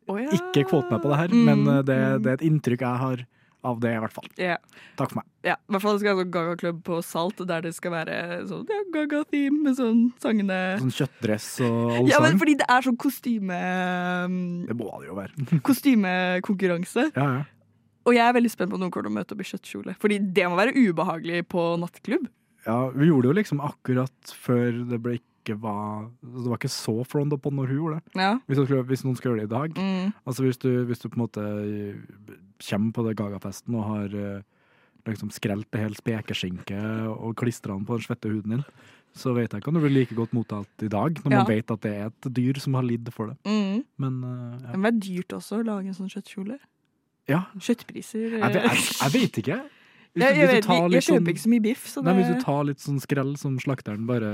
oh, 0.09 0.21
ja. 0.21 0.29
Ikke 0.37 0.67
kvot 0.69 0.93
meg 0.93 1.01
på 1.01 1.13
det 1.13 1.23
her, 1.23 1.33
Mm, 1.33 1.49
men 1.49 1.67
uh, 1.69 1.81
det, 1.81 1.97
mm. 1.97 2.23
det 2.25 2.31
er 2.31 2.41
et 2.41 2.49
inntrykk 2.51 2.85
jeg 2.85 3.05
har 3.07 3.27
av 3.67 3.81
det, 3.83 3.91
i 3.91 4.01
hvert 4.03 4.15
fall. 4.15 4.29
Yeah. 4.39 4.61
Takk 4.99 5.13
for 5.13 5.21
meg. 5.21 5.27
Ja, 5.47 5.57
i 5.59 5.75
hvert 5.75 5.83
fall 5.83 5.99
det 5.99 6.07
jeg 6.07 6.15
være 6.15 6.27
sånn 6.27 6.33
gaga-klubb 6.37 6.79
på 6.87 7.01
Salt, 7.05 7.43
der 7.49 7.65
det 7.65 7.73
skal 7.77 7.95
være 7.95 8.17
sånn 8.49 8.71
ja, 8.71 8.79
Gaga-theme 8.95 9.63
med 9.65 9.79
sånn 9.79 10.01
sangene 10.23 10.59
Sånn 10.83 10.95
kjøttdress 10.95 11.49
og 11.67 11.79
allsang. 11.97 12.11
Ja, 12.13 12.23
men 12.23 12.41
fordi 12.41 12.57
det 12.61 12.69
er 12.71 12.87
sånn 12.87 12.99
kostyme... 13.01 13.61
Det 14.69 14.79
må 14.79 14.91
det 15.01 15.11
jo 15.11 15.19
være. 15.19 15.49
Kostymekonkurranse. 15.69 17.09
Ja, 17.17 17.31
ja. 17.41 17.47
Og 18.09 18.17
jeg 18.17 18.25
er 18.25 18.35
veldig 18.39 18.51
spent 18.53 18.73
på 18.73 18.79
om 18.79 18.83
noen 18.87 18.93
kommer 18.95 19.09
til 19.09 19.13
å 19.13 19.19
møte 19.19 19.37
opp 19.37 19.43
i 19.45 19.49
kjøttkjole. 19.53 19.95
Fordi 20.01 20.19
det 20.39 20.49
må 20.49 20.57
være 20.59 20.73
ubehagelig 20.79 21.43
på 21.53 21.65
nattklubb. 21.83 22.29
Ja, 22.67 22.79
vi 22.93 23.09
gjorde 23.11 23.29
det 23.29 23.33
jo 23.35 23.39
liksom 23.39 23.61
akkurat 23.65 24.33
før 24.45 24.81
det 24.91 24.99
ble 25.05 25.19
ikke 25.21 25.55
var 25.63 26.09
Det 26.21 26.49
var 26.51 26.59
ikke 26.59 26.69
så 26.73 26.93
front 27.09 27.33
up 27.33 27.47
når 27.49 27.71
hun 27.71 27.79
gjorde 27.79 28.01
det. 28.01 28.19
Ja. 28.21 28.33
Hvis, 28.49 28.59
skulle, 28.65 28.83
hvis 28.91 29.05
noen 29.07 29.17
skal 29.17 29.31
gjøre 29.31 29.45
det 29.45 29.49
i 29.49 29.55
dag. 29.55 29.79
Mm. 29.81 30.11
Altså 30.29 30.45
hvis 30.45 30.61
du, 30.61 30.69
hvis 30.89 31.01
du 31.01 31.09
på 31.09 31.17
en 31.17 31.25
måte 31.25 31.45
kommer 32.69 32.93
på 32.97 33.05
det 33.07 33.17
Gaga-festen 33.17 33.77
og 33.79 33.87
har 33.87 34.17
eh, 34.19 34.43
liksom 35.09 35.31
skrelt 35.33 35.69
det 35.73 35.81
hele 35.85 35.97
spekeskinket 35.97 37.09
og 37.15 37.37
klistra 37.41 37.77
den 37.77 37.87
på 37.89 37.97
den 37.97 38.05
svette 38.05 38.29
huden 38.33 38.57
din, 38.59 38.65
så 39.17 39.33
vet 39.37 39.53
jeg 39.55 39.63
ikke 39.63 39.71
om 39.73 39.79
du 39.79 39.83
blir 39.87 39.95
like 39.95 40.15
godt 40.19 40.35
mottatt 40.37 40.85
i 40.85 40.91
dag, 40.93 41.17
når 41.25 41.33
Ja. 41.33 41.39
man 41.43 41.49
vet 41.49 41.71
at 41.73 41.81
det 41.87 41.93
er 41.97 42.11
et 42.11 42.29
dyr 42.37 42.59
som 42.61 42.75
har 42.77 42.85
lidd 42.85 43.09
for 43.15 43.33
det. 43.33 43.39
Mm. 43.49 43.85
Men 43.99 44.19
uh, 44.25 44.59
ja. 44.61 44.73
Det 44.75 44.79
må 44.83 44.91
være 44.91 45.01
dyrt 45.07 45.33
også 45.39 45.63
å 45.63 45.65
lage 45.67 45.89
en 45.89 45.97
sånn 45.97 46.13
kjøttkjole. 46.13 46.59
Ja. 47.29 47.43
Kjøttpriser 47.61 48.39
Jeg, 48.39 48.41
vet- 48.41 48.63
jeg, 48.65 48.87
jeg 49.03 49.13
vet 49.15 49.43
ikke. 49.43 49.59
Hvis, 50.19 50.25
Jeg, 50.25 50.37
jeg, 50.39 50.49
vet, 50.49 50.65
tar 50.65 50.75
jeg, 50.75 51.03
kjøper 51.05 51.05
sånn- 51.05 51.29
ikke 51.31 51.43
så 51.45 51.51
mye 51.53 51.63
biff, 51.63 51.83
så 51.87 52.03
Nei, 52.03 52.13
det, 52.13 52.23
Hvis 52.25 52.31
du 52.33 52.45
tar 52.45 52.63
litt 52.65 52.81
sånn 52.83 53.01
skrell 53.03 53.37
som 53.39 53.59
slakteren 53.63 54.07
bare 54.09 54.31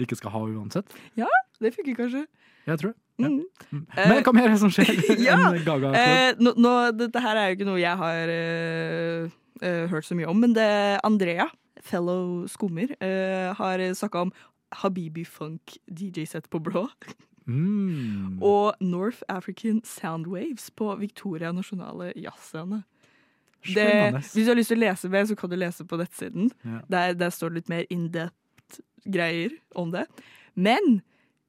ikke 0.00 0.16
skal 0.16 0.30
ha 0.32 0.40
uansett. 0.46 0.94
Ja, 1.18 1.28
det 1.60 1.74
funker 1.74 1.98
kanskje. 1.98 2.26
Jeg 2.68 2.78
tror 2.78 2.92
det. 2.94 2.98
Ja. 3.18 3.28
Mm. 3.28 3.44
Mm. 3.72 3.86
Eh, 3.96 4.08
Men 4.08 4.22
hva 4.22 4.32
mer 4.36 4.46
er 4.46 4.54
det 4.54 4.60
som 4.62 4.70
skjer? 4.70 4.92
ja, 5.26 5.38
Gaga 5.66 5.90
eh, 5.98 6.34
nå, 6.38 6.52
nå, 6.54 6.74
dette 6.96 7.22
her 7.24 7.36
er 7.40 7.48
jo 7.50 7.58
ikke 7.58 7.66
noe 7.66 7.80
jeg 7.82 7.98
har 7.98 8.30
uh, 8.30 9.38
eh, 9.60 9.86
hørt 9.90 10.06
så 10.06 10.14
mye 10.14 10.28
om, 10.30 10.38
men 10.38 10.54
det 10.54 10.68
Andrea, 11.02 11.48
fellow 11.82 12.46
skummer, 12.46 12.94
uh, 13.02 13.50
har 13.58 13.82
snakka 13.98 14.28
om 14.28 14.32
Habibi 14.82 15.24
Funk 15.26 15.78
DJ-sett 15.90 16.46
på 16.52 16.60
blå. 16.62 16.86
Mm. 17.48 18.38
Og 18.44 18.76
North 18.84 19.24
African 19.32 19.80
Soundwaves 19.84 20.68
på 20.76 20.92
Victoria 21.00 21.52
Nasjonale 21.52 22.12
Jazzscene. 22.16 22.82
Det, 23.74 23.88
hvis 24.14 24.46
du 24.46 24.50
har 24.52 24.58
lyst 24.58 24.70
til 24.70 24.78
å 24.78 24.84
lese 24.84 25.10
mer, 25.10 25.26
så 25.26 25.34
kan 25.36 25.50
du 25.50 25.56
lese 25.58 25.84
på 25.88 25.98
nettsiden. 25.98 26.52
Ja. 26.62 26.82
Der, 26.92 27.16
der 27.18 27.32
står 27.34 27.50
det 27.50 27.62
litt 27.62 27.72
mer 27.72 27.88
in-depth 27.90 28.78
greier 29.08 29.56
om 29.74 29.90
det. 29.94 30.04
Men 30.54 31.00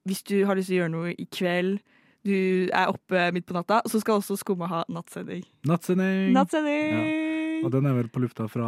hvis 0.08 0.24
du 0.26 0.40
har 0.48 0.58
lyst 0.58 0.72
til 0.72 0.80
å 0.80 0.82
gjøre 0.82 0.94
noe 0.96 1.14
i 1.14 1.28
kveld, 1.30 1.78
du 2.26 2.68
er 2.76 2.90
oppe 2.90 3.30
midt 3.32 3.46
på 3.48 3.56
natta, 3.56 3.80
så 3.88 4.00
skal 4.02 4.20
også 4.20 4.36
Skumma 4.40 4.68
ha 4.68 4.82
nattsending. 4.92 5.44
Nattsending. 5.68 6.34
Nattsending! 6.36 6.98
Ja. 6.98 7.64
Og 7.64 7.72
den 7.72 7.88
er 7.88 7.96
vel 7.96 8.08
på 8.12 8.22
lufta 8.22 8.46
fra 8.48 8.66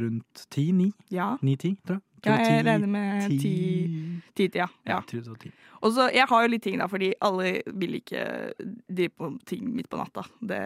rundt 0.00 0.46
10-9? 0.52 0.90
Ja. 1.12 1.34
9-10, 1.40 1.76
tror 1.84 1.98
jeg. 1.98 2.04
Ja, 2.26 2.36
jeg 2.38 2.64
regner 2.66 2.88
med 2.88 3.28
ti- 3.30 3.38
ti, 4.34 4.48
ti 4.48 4.58
ja. 4.58 4.66
ja. 4.86 5.00
Jeg 5.00 5.06
tror 5.10 5.20
det 5.22 5.28
var 5.34 5.38
10. 5.44 5.52
Og 5.84 5.92
så, 5.92 6.06
Jeg 6.14 6.24
har 6.30 6.42
jo 6.42 6.48
litt 6.48 6.62
ting, 6.64 6.78
da, 6.80 6.86
fordi 6.88 7.10
alle 7.20 7.60
vil 7.76 7.98
ikke 7.98 8.20
drive 8.88 9.10
på 9.20 9.28
ting 9.44 9.66
midt 9.76 9.90
på 9.92 9.98
natta. 10.00 10.22
Det, 10.40 10.60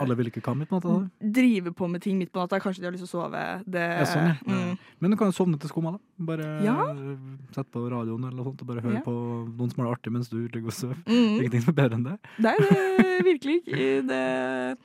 Alle 0.00 0.16
vil 0.16 0.30
ikke 0.30 0.40
komme 0.40 0.62
midt 0.64 0.70
på 0.70 0.78
natta? 0.80 0.94
da? 1.02 1.28
Drive 1.36 1.72
på 1.76 1.88
med 1.92 2.00
ting 2.00 2.16
midt 2.16 2.32
på 2.32 2.40
natta. 2.40 2.56
Kanskje 2.64 2.80
de 2.80 2.88
har 2.88 2.94
lyst 2.96 3.04
til 3.04 3.10
å 3.12 3.26
sove. 3.26 3.42
Det, 3.68 3.82
Ja, 4.00 4.06
sånn, 4.08 4.30
ja. 4.32 4.36
mm. 4.48 4.78
Men 5.04 5.10
du 5.12 5.16
kan 5.20 5.28
jo 5.28 5.36
sovne 5.36 5.60
til 5.60 5.68
skumma, 5.68 5.92
da. 5.92 5.98
Bare 6.30 6.48
Ja. 6.64 6.78
sette 7.52 7.68
på 7.76 7.84
radioen 7.92 8.24
eller 8.24 8.36
noe 8.40 8.44
sånt 8.48 8.62
og 8.64 8.66
bare 8.72 8.80
høre 8.80 8.94
Ja. 8.94 9.04
på 9.04 9.12
noen 9.52 9.70
som 9.70 9.84
har 9.84 9.90
det 9.92 9.98
artig 10.00 10.12
mens 10.16 10.28
du 10.32 10.48
ligger 10.48 10.66
og 10.72 10.72
sover. 10.72 10.96
Mm. 11.04 11.36
Ingenting 11.44 11.60
som 11.60 11.74
er 11.74 11.78
bedre 11.82 11.94
enn 12.00 12.04
det. 12.08 12.18
Nei, 12.38 12.56
det 12.56 13.20
virkelig 13.28 13.60
ikke 13.68 14.06
det. 14.08 14.78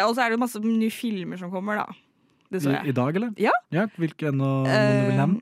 Og 0.00 0.14
så 0.16 0.24
er 0.24 0.28
det 0.32 0.38
jo 0.38 0.44
masse 0.46 0.60
nye 0.64 0.90
filmer 0.90 1.36
som 1.36 1.50
kommer, 1.52 1.76
da. 1.76 1.86
Det 2.48 2.62
så 2.62 2.70
I. 2.72 2.88
I 2.88 2.92
dag, 2.92 3.16
eller? 3.16 3.32
Ja. 3.36 3.50
Hvilken 3.98 4.40
og, 4.40 4.64
noen 4.64 5.02
du 5.04 5.06
vil 5.10 5.16
nevne? 5.18 5.40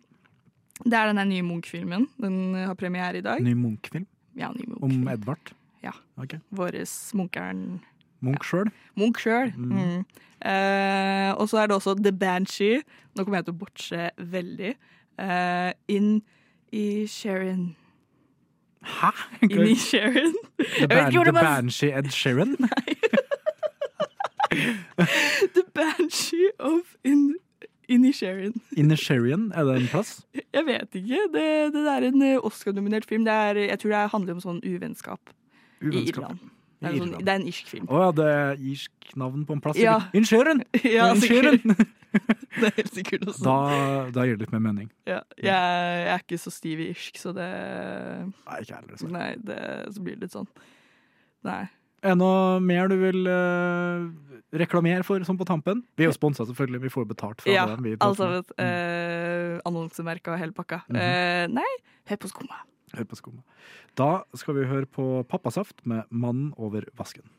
Eh, 0.85 0.91
Det 0.91 0.99
er 0.99 1.13
den 1.13 1.29
nye 1.29 1.43
Munch-filmen. 1.43 2.09
Den 2.21 2.55
har 2.55 2.75
premiere 2.75 3.17
i 3.19 3.21
dag. 3.21 3.41
Ny 3.43 3.55
Munch-film? 3.55 4.07
Ja, 4.37 4.51
ny 4.53 4.65
Munch. 4.67 4.83
Om 4.83 5.09
Edvard? 5.09 5.53
Ja. 5.83 5.91
Okay. 6.17 6.39
Våres 6.51 7.13
Munkeren 7.15 7.81
Munch 8.21 8.45
sjøl? 8.45 8.71
Munch 8.97 9.21
sjøl. 9.21 9.53
Mm. 9.57 9.73
Mm. 9.73 10.05
Eh, 10.45 11.35
og 11.37 11.49
så 11.49 11.59
er 11.63 11.67
det 11.67 11.77
også 11.77 11.95
The 12.03 12.13
Banshee. 12.13 12.83
Nå 13.17 13.25
kommer 13.25 13.39
jeg 13.39 13.45
til 13.49 13.55
å 13.55 13.59
botche 13.59 14.11
veldig. 14.19 14.75
Eh, 15.19 15.73
inn 15.89 16.23
i 16.73 17.07
Sharon. 17.07 17.75
Hæ? 18.85 19.11
Inn 19.43 19.67
i 19.69 19.75
Sharon. 19.75 20.35
The, 20.59 20.89
Ban 20.89 21.13
The 21.13 21.33
Banshee 21.33 21.93
Ed 21.93 22.11
Sheeran? 22.13 22.57
The 25.55 25.65
Banshee 25.75 26.51
of 26.59 26.97
Inisherin. 27.89 28.55
Inisherin, 28.77 29.53
er 29.55 29.65
det 29.65 29.77
en 29.83 29.89
plass? 29.89 30.21
Jeg 30.65 30.81
vet 30.81 30.99
ikke. 31.03 31.23
Det, 31.35 31.47
det 31.75 31.85
er 31.93 32.09
en 32.09 32.23
eh, 32.25 32.41
Oscar-nominert 32.41 33.07
film. 33.09 33.25
Det 33.27 33.33
er, 33.33 33.63
jeg 33.69 33.81
tror 33.83 33.95
det 33.95 34.03
handler 34.15 34.37
om 34.39 34.43
sånn 34.45 34.61
uvennskap, 34.65 35.35
i 35.85 36.07
Irland. 36.09 36.41
Det 36.85 36.91
er, 36.91 36.97
sånn, 37.01 37.13
det 37.25 37.33
er 37.33 37.39
en 37.39 37.47
irsk 37.49 37.69
film. 37.71 37.85
Å 37.89 38.01
ja, 38.03 38.09
det 38.13 38.25
er 38.31 38.65
irsk 38.73 39.13
navn 39.21 39.45
på 39.49 39.57
en 39.57 39.63
plass? 39.65 39.79
Ja. 39.81 39.99
sikkert. 40.13 40.65
Ja, 40.85 41.11
Inisherin! 41.15 41.77
Det 42.15 42.69
er 42.69 42.75
helt 42.77 42.95
sikkert 42.95 43.25
også. 43.31 43.45
Da, 43.47 43.55
da 44.15 44.27
gir 44.27 44.37
det 44.37 44.47
litt 44.47 44.53
mer 44.55 44.63
mening. 44.63 44.91
Ja, 45.09 45.23
jeg, 45.35 45.49
jeg 45.49 46.11
er 46.15 46.25
ikke 46.25 46.41
så 46.41 46.53
stiv 46.55 46.83
i 46.85 46.91
irsk, 46.93 47.19
så 47.21 47.33
det 47.37 47.49
Nei, 47.49 48.61
ikke 48.61 48.77
heller. 48.77 48.99
så. 49.01 49.09
Nei, 49.11 49.31
det, 49.43 49.61
så 49.97 50.05
blir 50.05 50.19
det 50.19 50.29
litt 50.29 50.37
sånn 50.37 50.51
Nei. 51.45 51.65
Er 52.05 52.13
det 52.13 52.21
noe 52.21 52.59
mer 52.61 52.91
du 52.93 52.99
vil 53.01 53.25
uh, 53.25 54.05
reklamere 54.53 55.05
for 55.09 55.25
sånn 55.25 55.39
på 55.41 55.47
tampen? 55.49 55.81
Vi 55.97 56.05
er 56.05 56.11
jo 56.11 56.17
sponsa, 56.17 56.45
selvfølgelig. 56.45 56.83
Vi 56.83 56.93
får 56.93 57.07
betalt 57.09 57.41
fra 57.41 57.55
Ja, 57.55 57.65
det. 57.71 57.79
Vi 57.81 57.95
altså 57.97 58.29
med. 58.29 58.43
vet, 58.43 58.53
eh, 58.61 59.57
og 60.35 60.39
hele 60.43 60.53
pakka. 60.53 60.83
Mm 60.89 61.01
-hmm. 61.01 61.49
uh, 61.49 61.55
nei, 61.55 61.73
hør 62.11 62.17
på 62.17 62.29
skumma. 62.29 62.61
Hør 62.93 63.05
på 63.05 63.17
skumma. 63.17 63.43
Da 63.97 64.23
skal 64.35 64.55
vi 64.55 64.67
høre 64.67 64.87
på 64.87 65.25
Pappasaft 65.29 65.87
med 65.87 66.03
'Mannen 66.11 66.53
over 66.59 66.83
vasken'. 66.99 67.31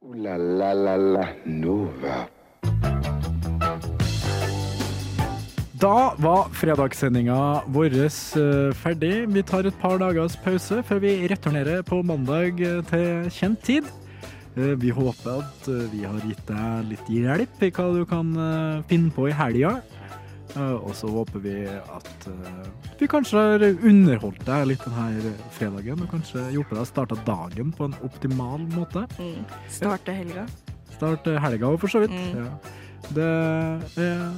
Uh, 0.00 0.16
la 0.16 0.36
la 0.36 0.72
la 0.72 0.96
la 0.96 1.28
Nova. 1.44 3.13
Da 5.74 6.14
var 6.22 6.52
fredagssendinga 6.54 7.36
vår 7.74 7.96
eh, 7.98 8.70
ferdig. 8.78 9.14
Vi 9.34 9.42
tar 9.42 9.66
et 9.66 9.78
par 9.82 9.98
dagers 9.98 10.36
pause 10.44 10.78
før 10.86 11.00
vi 11.02 11.16
returnerer 11.30 11.82
på 11.86 11.98
mandag 12.06 12.60
eh, 12.62 12.78
til 12.86 13.26
kjent 13.34 13.64
tid. 13.66 13.88
Eh, 14.54 14.76
Vi 14.78 14.92
håper 14.94 15.40
at 15.42 15.66
vi 15.90 16.04
har 16.06 16.20
gitt 16.22 16.44
deg 16.46 16.86
litt 16.92 17.10
hjelp 17.10 17.66
i 17.66 17.72
hva 17.74 17.88
du 17.96 18.04
kan 18.06 18.30
finne 18.86 19.10
på 19.16 19.26
i 19.28 19.34
helga. 19.34 19.80
Og 20.54 20.92
så 20.94 21.08
håper 21.10 21.40
vi 21.42 21.54
at 21.66 22.26
vi 23.00 23.08
kanskje 23.10 23.40
har 23.42 23.64
underholdt 23.66 24.44
deg 24.46 24.68
litt 24.70 24.84
denne 24.86 25.32
fredagen. 25.56 26.04
Og 26.04 26.12
kanskje 26.12 26.44
hjulpet 26.54 26.76
deg 26.76 26.84
å 26.84 26.90
starte 26.92 27.18
dagen 27.26 27.74
på 27.74 27.88
en 27.88 27.96
optimal 28.06 28.62
måte. 28.76 29.08
Mm. 29.18 29.42
Starte 29.66 30.14
helga. 30.14 30.46
Starte 30.94 31.34
helga 31.42 31.72
òg, 31.72 31.80
for 31.82 31.90
så 31.90 32.04
vidt. 32.04 32.14
Mm. 32.14 32.44
Ja. 32.44 32.74
Det 33.16 33.30
er 34.04 34.28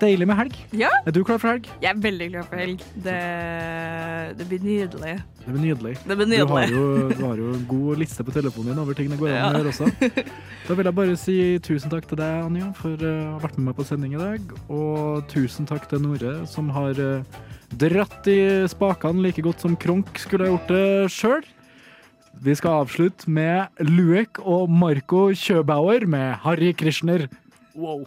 deilig 0.00 0.26
med 0.28 0.38
helg. 0.38 0.56
Ja. 0.76 0.90
Er 1.06 1.14
du 1.14 1.22
klar 1.24 1.38
for 1.42 1.52
helg? 1.52 1.66
Jeg 1.82 1.90
er 1.92 2.00
veldig 2.02 2.28
klar 2.32 2.46
for 2.48 2.60
helg. 2.60 2.82
Det, 3.04 3.16
det 4.38 4.46
blir 4.50 4.62
nydelig. 4.64 5.14
Det 5.44 5.54
blir 5.54 5.62
nydelig. 5.62 5.94
Det 6.02 6.16
blir 6.18 6.30
Du 6.32 6.52
har, 6.52 6.72
jo, 6.74 6.84
du 7.12 7.22
har 7.22 7.40
jo 7.40 7.50
god 7.70 8.00
liste 8.02 8.26
på 8.26 8.34
telefonen 8.34 8.72
din 8.72 8.82
over 8.82 8.98
ting 8.98 9.10
det 9.12 9.18
går 9.20 9.34
an 9.36 9.58
å 9.58 9.62
gjøre 9.62 9.74
også. 9.74 9.90
Da 10.66 10.74
vil 10.74 10.88
jeg 10.88 10.96
bare 10.98 11.18
si 11.20 11.34
tusen 11.62 11.92
takk 11.92 12.08
til 12.10 12.18
deg, 12.18 12.40
Anja, 12.48 12.72
for 12.74 12.98
eh, 12.98 13.20
å 13.28 13.36
ha 13.36 13.42
vært 13.44 13.54
med 13.60 13.68
meg 13.68 13.76
på 13.78 13.84
sending 13.86 14.16
i 14.16 14.18
dag. 14.18 14.54
Og 14.66 15.22
tusen 15.30 15.68
takk 15.70 15.86
til 15.92 16.02
Nore, 16.02 16.32
som 16.50 16.72
har 16.74 16.98
eh, 16.98 17.44
dratt 17.78 18.26
i 18.32 18.38
spakene 18.70 19.22
like 19.28 19.44
godt 19.46 19.62
som 19.62 19.76
Kronk 19.78 20.18
skulle 20.18 20.48
ha 20.48 20.56
gjort 20.56 20.72
det 20.74 21.12
sjøl. 21.14 21.46
Vi 22.42 22.52
skal 22.58 22.82
avslutte 22.82 23.30
med 23.32 23.78
Luek 23.86 24.42
og 24.42 24.66
Marco 24.68 25.28
Kjøbauer 25.32 26.04
med 26.10 26.34
Harry 26.44 26.74
Krishner. 26.76 27.28
Wow. 27.76 28.06